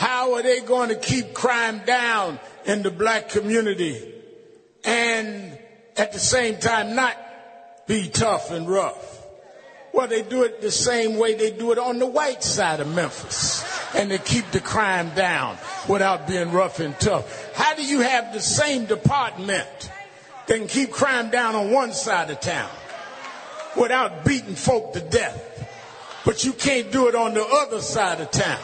[0.00, 4.10] how are they going to keep crime down in the black community
[4.82, 5.58] and
[5.94, 7.18] at the same time not
[7.86, 9.22] be tough and rough?
[9.92, 12.88] Well, they do it the same way they do it on the white side of
[12.94, 13.62] Memphis.
[13.94, 17.54] And they keep the crime down without being rough and tough.
[17.54, 19.90] How do you have the same department
[20.46, 22.70] that can keep crime down on one side of town
[23.76, 25.68] without beating folk to death?
[26.24, 28.60] But you can't do it on the other side of town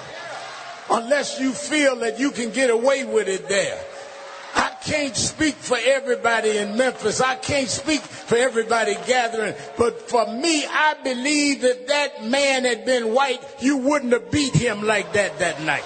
[0.90, 3.78] unless you feel that you can get away with it there.
[4.54, 7.20] I can't speak for everybody in Memphis.
[7.20, 9.54] I can't speak for everybody gathering.
[9.76, 14.54] But for me, I believe that that man had been white, you wouldn't have beat
[14.54, 15.84] him like that that night.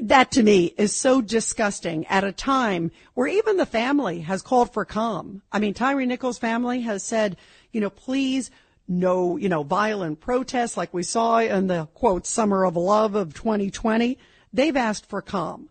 [0.00, 4.72] That to me is so disgusting at a time where even the family has called
[4.72, 5.42] for calm.
[5.52, 7.36] I mean, Tyre Nichols' family has said,
[7.72, 8.50] you know, please
[8.88, 13.34] no, you know, violent protests like we saw in the quote summer of love of
[13.34, 14.18] 2020.
[14.52, 15.68] They've asked for calm.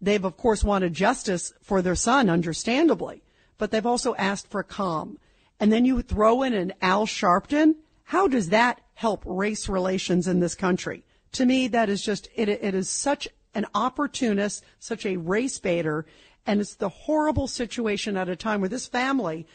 [0.00, 3.22] They've of course wanted justice for their son, understandably,
[3.56, 5.18] but they've also asked for calm.
[5.60, 7.76] And then you throw in an Al Sharpton.
[8.04, 11.04] How does that help race relations in this country?
[11.32, 16.04] To me, that is just, it, it is such an opportunist, such a race baiter,
[16.46, 19.46] and it's the horrible situation at a time where this family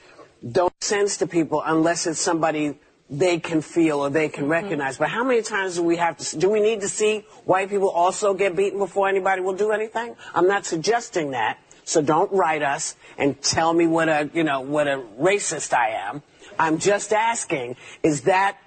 [0.50, 2.78] don't sense to people unless it's somebody
[3.10, 4.52] they can feel or they can mm-hmm.
[4.52, 4.96] recognize.
[4.96, 5.04] Mm-hmm.
[5.04, 7.90] But how many times do we have to, do we need to see white people
[7.90, 10.16] also get beaten before anybody will do anything?
[10.34, 11.58] I'm not suggesting that.
[11.86, 15.90] So don't write us and tell me what a, you know, what a racist I
[15.90, 16.22] am.
[16.58, 18.58] I'm just asking, is that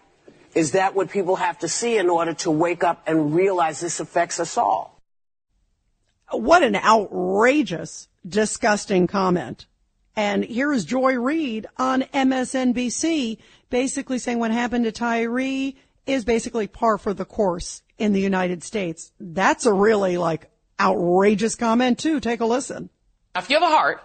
[0.55, 4.01] is that what people have to see in order to wake up and realize this
[4.01, 5.02] affects us all?
[6.30, 9.66] What an outrageous, disgusting comment.
[10.16, 13.36] And here is Joy Reid on MSNBC
[13.68, 15.74] basically saying what happened to Tyre
[16.06, 19.12] is basically par for the course in the United States.
[19.20, 22.18] That's a really like outrageous comment too.
[22.18, 22.88] Take a listen.
[23.36, 24.02] If you have a heart,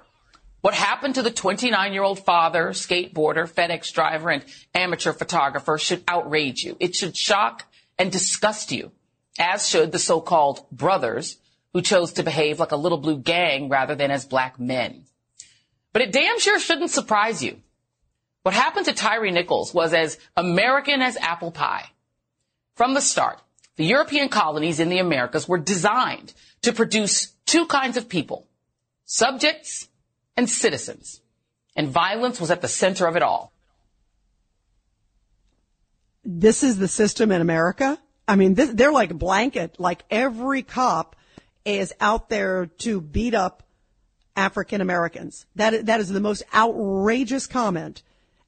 [0.60, 4.44] what happened to the 29 year old father, skateboarder, FedEx driver, and
[4.76, 6.76] amateur photographer should outrage you.
[6.80, 7.66] It should shock
[7.98, 8.92] and disgust you,
[9.40, 11.38] as should the so-called brothers
[11.74, 15.06] who chose to behave like a little blue gang rather than as black men.
[15.94, 17.58] But it damn sure shouldn't surprise you.
[18.44, 21.90] What happened to Tyre Nichols was as American as apple pie.
[22.76, 23.40] From the start,
[23.78, 26.34] the European colonies in the Americas were designed
[26.64, 28.48] to produce two kinds of people,
[29.12, 29.90] subjects
[30.38, 31.20] and citizens.
[31.76, 33.52] And violence was at the center of it all.
[36.24, 38.00] This is the system in America.
[38.26, 41.18] I mean, this, they're like blanket, like every cop
[41.66, 43.64] is out there to beat up
[44.38, 45.46] African Americans.
[45.56, 48.04] That, that is the most outrageous comment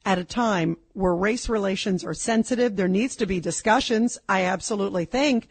[0.06, 2.74] at a time where race relations are sensitive.
[2.74, 5.46] There needs to be discussions, I absolutely think.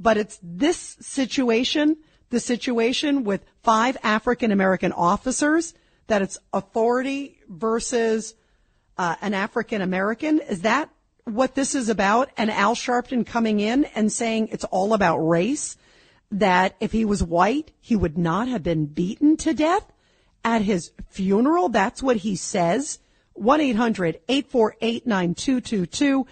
[0.00, 1.98] But it's this situation,
[2.30, 5.74] the situation with five African American officers,
[6.06, 8.34] that it's authority versus
[8.98, 10.40] uh, an African American.
[10.40, 10.90] Is that
[11.24, 12.30] what this is about?
[12.36, 15.76] And Al Sharpton coming in and saying it's all about race?
[16.30, 19.92] That if he was white, he would not have been beaten to death
[20.42, 21.68] at his funeral.
[21.68, 22.98] That's what he says.
[23.38, 26.26] 1-800-848-9222.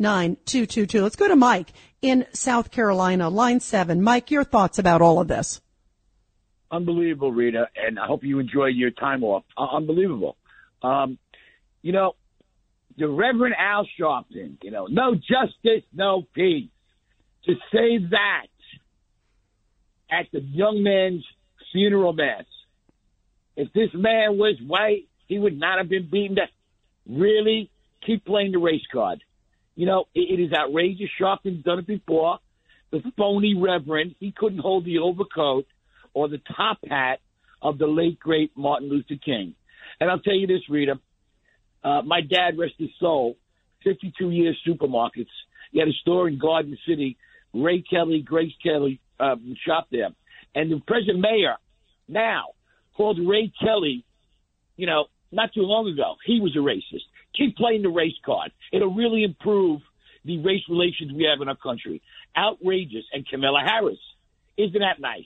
[0.00, 1.02] 1-800-848-9222.
[1.02, 1.72] Let's go to Mike
[2.02, 4.02] in South Carolina, line seven.
[4.02, 5.60] Mike, your thoughts about all of this?
[6.70, 9.44] Unbelievable, Rita, and I hope you enjoy your time off.
[9.56, 10.36] Uh, unbelievable.
[10.82, 11.18] Um,
[11.82, 12.14] you know,
[12.96, 16.70] the Reverend Al Sharpton, you know, no justice, no peace.
[17.46, 18.46] To say that
[20.10, 21.24] at the young man's
[21.72, 22.44] funeral mass
[23.60, 26.46] if this man was white, he would not have been beaten to
[27.06, 27.70] really
[28.06, 29.22] keep playing the race card.
[29.80, 31.08] You know, it, it is outrageous.
[31.18, 32.38] Sharpton's done it before.
[32.92, 35.64] The phony reverend, he couldn't hold the overcoat
[36.12, 37.20] or the top hat
[37.62, 39.54] of the late great Martin Luther King.
[39.98, 41.00] And I'll tell you this, Rita.
[41.82, 43.38] Uh, my dad, rest his soul,
[43.84, 45.32] 52 years supermarkets.
[45.72, 47.16] He had a store in Garden City.
[47.54, 50.10] Ray Kelly, Grace Kelly um, shop there.
[50.54, 51.56] And the present mayor
[52.06, 52.48] now
[52.98, 54.04] called Ray Kelly,
[54.76, 56.16] you know, not too long ago.
[56.26, 57.06] He was a racist.
[57.36, 58.52] Keep playing the race card.
[58.72, 59.80] It'll really improve
[60.24, 62.02] the race relations we have in our country.
[62.36, 63.04] Outrageous.
[63.12, 63.98] And Kamala Harris.
[64.56, 65.24] Isn't that nice?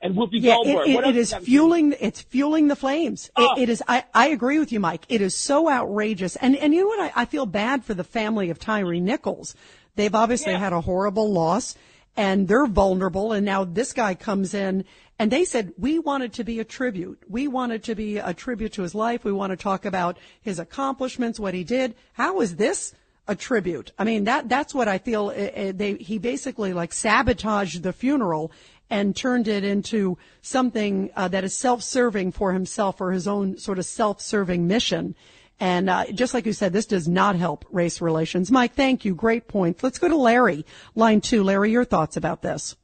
[0.00, 0.88] And Whoopi yeah, Goldberg.
[0.88, 1.94] It, it, it is fueling.
[1.98, 3.30] It's fueling the flames.
[3.36, 3.42] Oh.
[3.42, 3.62] It, ah.
[3.62, 3.82] it is.
[3.88, 5.04] I, I agree with you, Mike.
[5.08, 6.36] It is so outrageous.
[6.36, 7.00] And and you know what?
[7.00, 9.54] I, I feel bad for the family of Tyre Nichols.
[9.96, 10.58] They've obviously yeah.
[10.58, 11.74] had a horrible loss,
[12.16, 13.32] and they're vulnerable.
[13.32, 14.84] And now this guy comes in
[15.18, 17.22] and they said, we wanted to be a tribute.
[17.28, 19.24] We wanted to be a tribute to his life.
[19.24, 21.94] We want to talk about his accomplishments, what he did.
[22.14, 22.94] How is this
[23.28, 23.92] a tribute?
[23.98, 25.28] I mean, that, that's what I feel.
[25.28, 28.50] Uh, they, he basically like sabotaged the funeral
[28.90, 33.78] and turned it into something uh, that is self-serving for himself or his own sort
[33.78, 35.14] of self-serving mission.
[35.60, 38.50] And uh, just like you said, this does not help race relations.
[38.50, 39.14] Mike, thank you.
[39.14, 39.82] Great point.
[39.82, 40.66] Let's go to Larry,
[40.96, 41.44] line two.
[41.44, 42.76] Larry, your thoughts about this?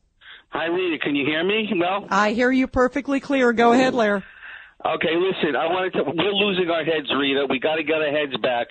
[0.50, 0.98] Hi, Rita.
[0.98, 1.70] Can you hear me?
[1.78, 3.52] Well, I hear you perfectly clear.
[3.52, 4.22] Go ahead, Larry.
[4.84, 5.54] Okay, listen.
[5.54, 6.02] I wanted to.
[6.02, 7.46] We're losing our heads, Rita.
[7.48, 8.66] We got to get our heads back.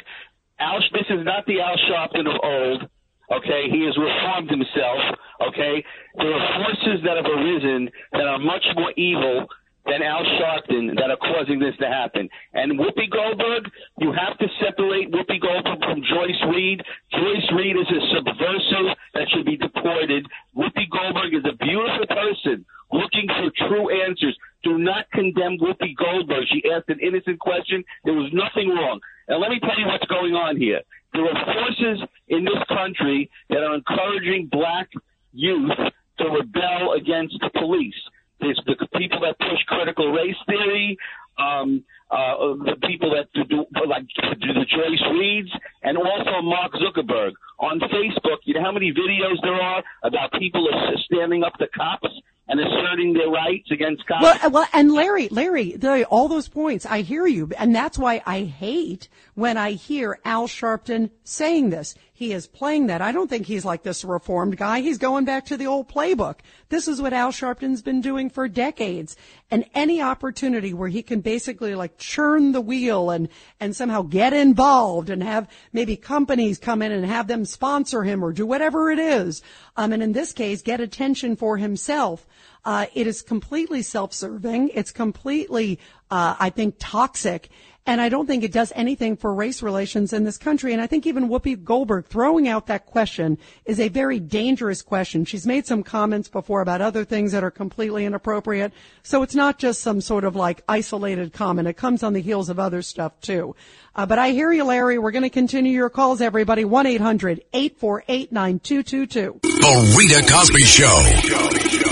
[0.59, 2.89] Al, this is not the Al Sharpton of old.
[3.31, 4.99] Okay, he has reformed himself.
[5.47, 5.85] Okay,
[6.17, 9.47] there are forces that have arisen that are much more evil
[9.85, 12.29] than Al Sharpton that are causing this to happen.
[12.53, 13.69] And Whoopi Goldberg,
[13.99, 16.81] you have to separate Whoopi Goldberg from Joyce Reid.
[17.11, 20.25] Joyce Reid is a subversive that should be deported.
[20.55, 24.37] Whoopi Goldberg is a beautiful person looking for true answers.
[24.63, 26.45] Do not condemn Whoopi Goldberg.
[26.51, 27.83] She asked an innocent question.
[28.03, 28.99] There was nothing wrong.
[29.27, 30.81] And let me tell you what's going on here.
[31.13, 34.89] There are forces in this country that are encouraging black
[35.33, 35.71] youth
[36.19, 37.95] to rebel against the police.
[38.39, 40.97] There's the people that push critical race theory,
[41.37, 44.03] um, uh, the people that do like
[44.41, 45.51] do the Joyce Reids,
[45.83, 48.39] and also Mark Zuckerberg on Facebook.
[48.45, 50.67] You know how many videos there are about people
[51.05, 52.09] standing up to cops
[52.49, 54.23] and asserting their rights against cops.
[54.23, 58.23] Well, well, and Larry, Larry, the, all those points, I hear you, and that's why
[58.25, 61.93] I hate when I hear Al Sharpton saying this.
[62.19, 63.01] He is playing that.
[63.01, 64.81] I don't think he's like this reformed guy.
[64.81, 66.39] He's going back to the old playbook.
[66.67, 69.15] This is what Al Sharpton's been doing for decades.
[69.49, 73.29] And any opportunity where he can basically like churn the wheel and,
[73.61, 78.21] and somehow get involved and have maybe companies come in and have them sponsor him
[78.21, 79.41] or do whatever it is.
[79.77, 82.27] Um, and in this case, get attention for himself.
[82.65, 84.71] Uh, it is completely self-serving.
[84.73, 85.79] It's completely,
[86.11, 87.47] uh, I think, toxic.
[87.89, 90.73] And I don't think it does anything for race relations in this country.
[90.73, 95.25] And I think even Whoopi Goldberg throwing out that question is a very dangerous question.
[95.25, 98.73] She's made some comments before about other things that are completely inappropriate.
[99.01, 101.67] So it's not just some sort of like isolated comment.
[101.67, 103.55] It comes on the heels of other stuff too.
[103.95, 104.99] Uh, but I hear you, Larry.
[104.99, 106.65] We're going to continue your calls, everybody.
[106.65, 109.41] 1-800-848-9222.
[109.41, 111.88] The Rita Cosby Show.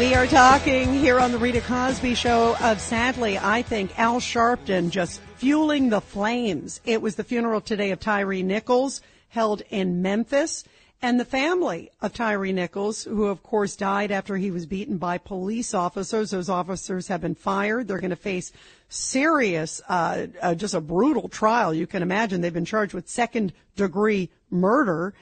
[0.00, 4.88] We are talking here on the Rita Cosby Show of sadly, I think Al Sharpton
[4.88, 6.80] just fueling the flames.
[6.86, 10.64] It was the funeral today of Tyre Nichols held in Memphis
[11.02, 15.18] and the family of Tyre Nichols, who of course died after he was beaten by
[15.18, 16.30] police officers.
[16.30, 17.86] Those officers have been fired.
[17.86, 18.52] They're going to face
[18.88, 21.74] serious, uh, uh, just a brutal trial.
[21.74, 25.12] You can imagine they've been charged with second degree murder.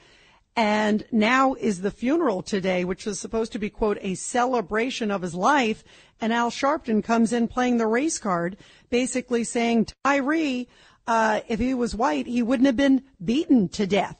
[0.59, 5.21] And now is the funeral today, which was supposed to be, quote, a celebration of
[5.21, 5.85] his life.
[6.19, 8.57] And Al Sharpton comes in playing the race card,
[8.89, 10.65] basically saying, Tyre,
[11.07, 14.17] uh, if he was white, he wouldn't have been beaten to death.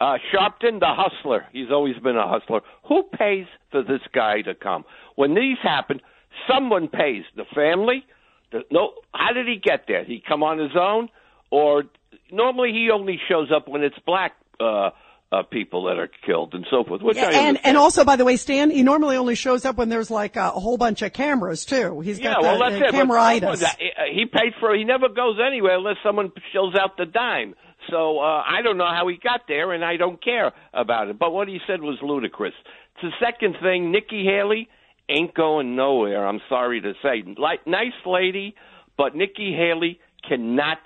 [0.00, 1.46] Uh, Sharpton, the hustler.
[1.52, 2.60] He's always been a hustler.
[2.88, 4.84] Who pays for this guy to come?
[5.16, 6.00] When these happen,
[6.48, 7.24] someone pays.
[7.36, 8.04] The family?
[8.50, 8.92] The, no.
[9.12, 10.04] How did he get there?
[10.04, 11.08] He come on his own?
[11.50, 11.84] Or
[12.30, 14.90] normally he only shows up when it's black uh,
[15.32, 17.00] uh, people that are killed and so forth.
[17.02, 17.66] Which Yeah, I and, understand.
[17.66, 20.50] and also, by the way, Stan, he normally only shows up when there's like a,
[20.50, 22.00] whole bunch of cameras too.
[22.00, 23.40] He's Yeah, got well, the, that's the it.
[23.40, 23.68] But uh,
[24.12, 24.74] He paid for.
[24.74, 27.54] He never goes anywhere unless someone shells out the dime.
[27.90, 31.18] So uh, I don't know how he got there, and I don't care about it.
[31.18, 32.54] But what he said was ludicrous.
[33.02, 34.68] The second thing, Nikki Haley
[35.12, 36.26] ain't going nowhere.
[36.26, 37.22] I'm sorry to say.
[37.38, 38.54] Like nice lady,
[38.96, 40.78] but Nikki Haley cannot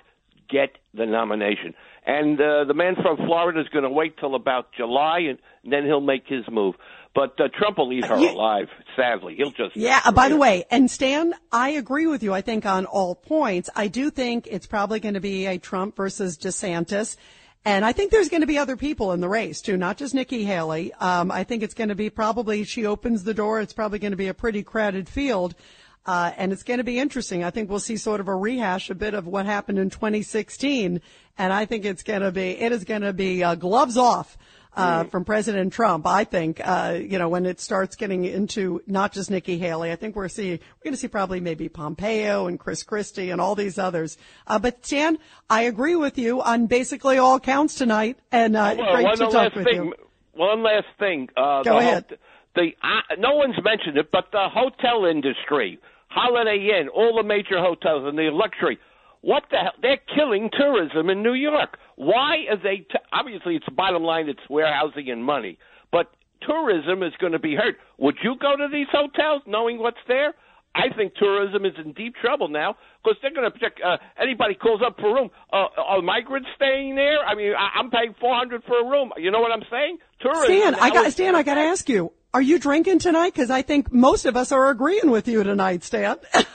[0.49, 1.75] get the nomination.
[2.07, 5.85] And uh, the man from Florida is going to wait till about July, and then
[5.85, 6.77] he'll make his move.
[7.17, 8.69] But uh, Trump will eat her alive.
[8.95, 12.43] Sadly, he'll just Yeah, uh, by the way, and Stan, I agree with you, I
[12.43, 13.71] think, on all points.
[13.75, 17.17] I do think it's probably going to be a Trump versus DeSantis.
[17.67, 20.15] And I think there's going to be other people in the race too, not just
[20.15, 20.93] Nikki Haley.
[20.95, 24.13] Um, I think it's going to be probably, she opens the door, it's probably going
[24.13, 25.57] to be a pretty crowded field.
[26.07, 27.43] Uh, and it's going to be interesting.
[27.43, 31.01] I think we'll see sort of a rehash a bit of what happened in 2016.
[31.39, 34.39] And I think it's going to be, it is going to be uh, gloves off
[34.77, 36.07] uh, from President Trump.
[36.07, 39.97] I think, uh, you know, when it starts getting into not just Nikki Haley, I
[39.97, 43.55] think we're seeing we're going to see probably maybe Pompeo and Chris Christie and all
[43.55, 44.19] these others.
[44.47, 45.19] Uh, but Stan,
[45.51, 49.55] I agree with you on basically all counts tonight, and uh, Well, great to talk
[49.55, 49.77] with thing.
[49.87, 49.95] you.
[50.35, 51.29] One last thing.
[51.37, 52.05] Uh, Go the ahead.
[52.11, 52.19] hot-
[52.55, 55.79] the uh, no one's mentioned it, but the hotel industry,
[56.09, 58.79] Holiday Inn, all the major hotels and the luxury.
[59.23, 59.73] What the hell?
[59.83, 61.79] They're killing tourism in New York.
[61.97, 62.79] Why are they?
[62.79, 64.29] T- obviously, it's bottom line.
[64.29, 65.59] It's warehousing and money,
[65.91, 66.11] but
[66.47, 67.77] tourism is going to be hurt.
[67.99, 70.35] Would you go to these hotels knowing what's there?
[70.75, 73.79] I think tourism is in deep trouble now because they're going to check.
[73.83, 75.31] Uh, anybody calls up for a room.
[75.51, 77.25] Uh, are migrants staying there?
[77.27, 79.11] I mean, I, I'm paying four hundred for a room.
[79.17, 79.97] You know what I'm saying?
[80.21, 80.45] Tourism.
[80.45, 81.35] Stan, I got is- Stan.
[81.35, 83.33] I got to ask you: Are you drinking tonight?
[83.33, 86.17] Because I think most of us are agreeing with you tonight, Stan.
[86.35, 86.45] Well,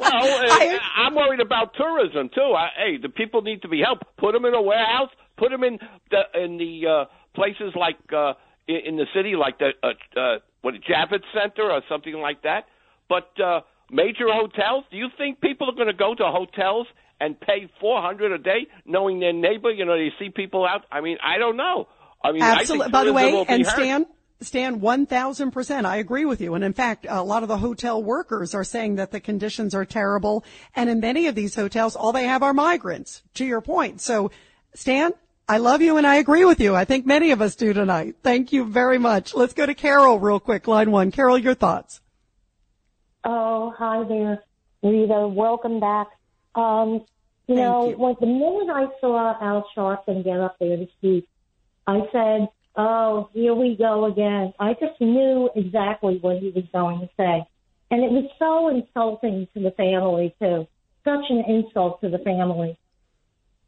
[0.00, 2.54] uh, I'm worried about tourism too.
[2.56, 4.04] I, hey, the people need to be helped.
[4.16, 5.10] Put them in a warehouse.
[5.36, 5.78] Put them in
[6.10, 7.04] the in the uh,
[7.34, 8.32] places like uh,
[8.66, 12.64] in, in the city, like the uh, uh, what Javits Center or something like that.
[13.08, 13.60] But uh,
[13.90, 14.84] major hotels.
[14.90, 16.86] Do you think people are going to go to hotels
[17.20, 19.70] and pay four hundred a day, knowing their neighbor?
[19.70, 20.84] You know, they see people out.
[20.90, 21.88] I mean, I don't know.
[22.22, 22.90] I mean, I Absolutely.
[22.90, 23.66] By the way, and.
[23.66, 24.06] Stan,
[24.42, 25.84] Stan, 1000%.
[25.84, 26.54] I agree with you.
[26.54, 29.84] And in fact, a lot of the hotel workers are saying that the conditions are
[29.84, 30.44] terrible.
[30.74, 34.00] And in many of these hotels, all they have are migrants, to your point.
[34.00, 34.30] So,
[34.74, 35.12] Stan,
[35.48, 36.74] I love you and I agree with you.
[36.74, 38.16] I think many of us do tonight.
[38.22, 39.34] Thank you very much.
[39.34, 41.10] Let's go to Carol real quick, line one.
[41.10, 42.00] Carol, your thoughts.
[43.24, 44.42] Oh, hi there,
[44.82, 45.28] Rita.
[45.28, 46.06] Welcome back.
[46.54, 47.04] Um,
[47.46, 51.28] you know, when the moment I saw Al Sharpton get up there to speak,
[51.86, 52.48] I said,
[52.80, 57.46] "Oh, here we go again." I just knew exactly what he was going to say,
[57.90, 60.66] and it was so insulting to the family too.
[61.04, 62.78] Such an insult to the family.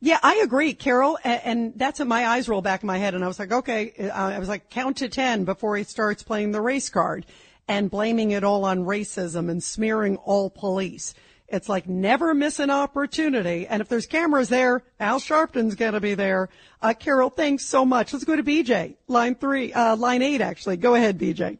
[0.04, 1.16] Yeah, I agree, Carol.
[1.22, 3.14] And, that's when my eyes roll back in my head.
[3.14, 6.24] And I was like, okay, uh, I was like, count to 10 before he starts
[6.24, 7.24] playing the race card
[7.68, 11.14] and blaming it all on racism and smearing all police.
[11.52, 13.66] It's like never miss an opportunity.
[13.66, 16.48] And if there's cameras there, Al Sharpton's going to be there.
[16.80, 18.12] Uh, Carol, thanks so much.
[18.12, 20.78] Let's go to BJ, line three, uh, line eight, actually.
[20.78, 21.58] Go ahead, BJ.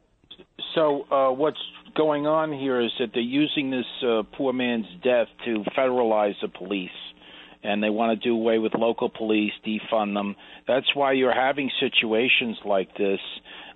[0.75, 1.61] So, uh, what's
[1.95, 6.49] going on here is that they're using this uh, poor man's death to federalize the
[6.49, 6.91] police
[7.63, 10.35] and they want to do away with local police, defund them.
[10.67, 13.21] That's why you're having situations like this.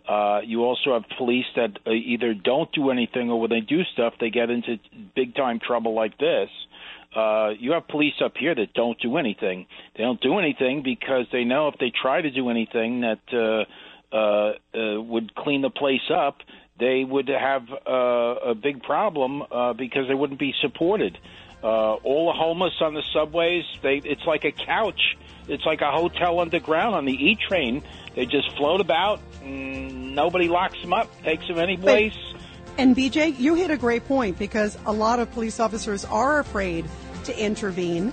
[0.09, 3.83] Uh, you also have police that uh, either don't do anything or when they do
[3.93, 4.79] stuff, they get into
[5.15, 6.49] big time trouble like this.
[7.15, 9.67] Uh, you have police up here that don't do anything.
[9.97, 14.15] They don't do anything because they know if they try to do anything that uh,
[14.15, 16.39] uh, uh, would clean the place up,
[16.79, 21.17] they would have uh, a big problem uh, because they wouldn't be supported.
[21.67, 25.17] Uh, all the homeless on the subways, they it's like a couch.
[25.49, 27.83] It's like a hotel underground on the E train.
[28.15, 29.21] They just float about.
[29.43, 32.15] Nobody locks them up, takes them anyplace.
[32.79, 36.85] And BJ, you hit a great point because a lot of police officers are afraid
[37.25, 38.13] to intervene.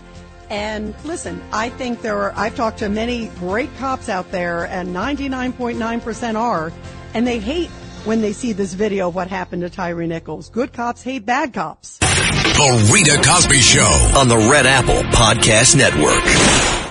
[0.49, 4.95] And listen, I think there are, I've talked to many great cops out there and
[4.95, 6.73] 99.9% are,
[7.13, 7.69] and they hate
[8.05, 10.49] when they see this video of what happened to Tyre Nichols.
[10.49, 11.99] Good cops hate bad cops.
[11.99, 16.82] The Rita Cosby Show on the Red Apple Podcast Network.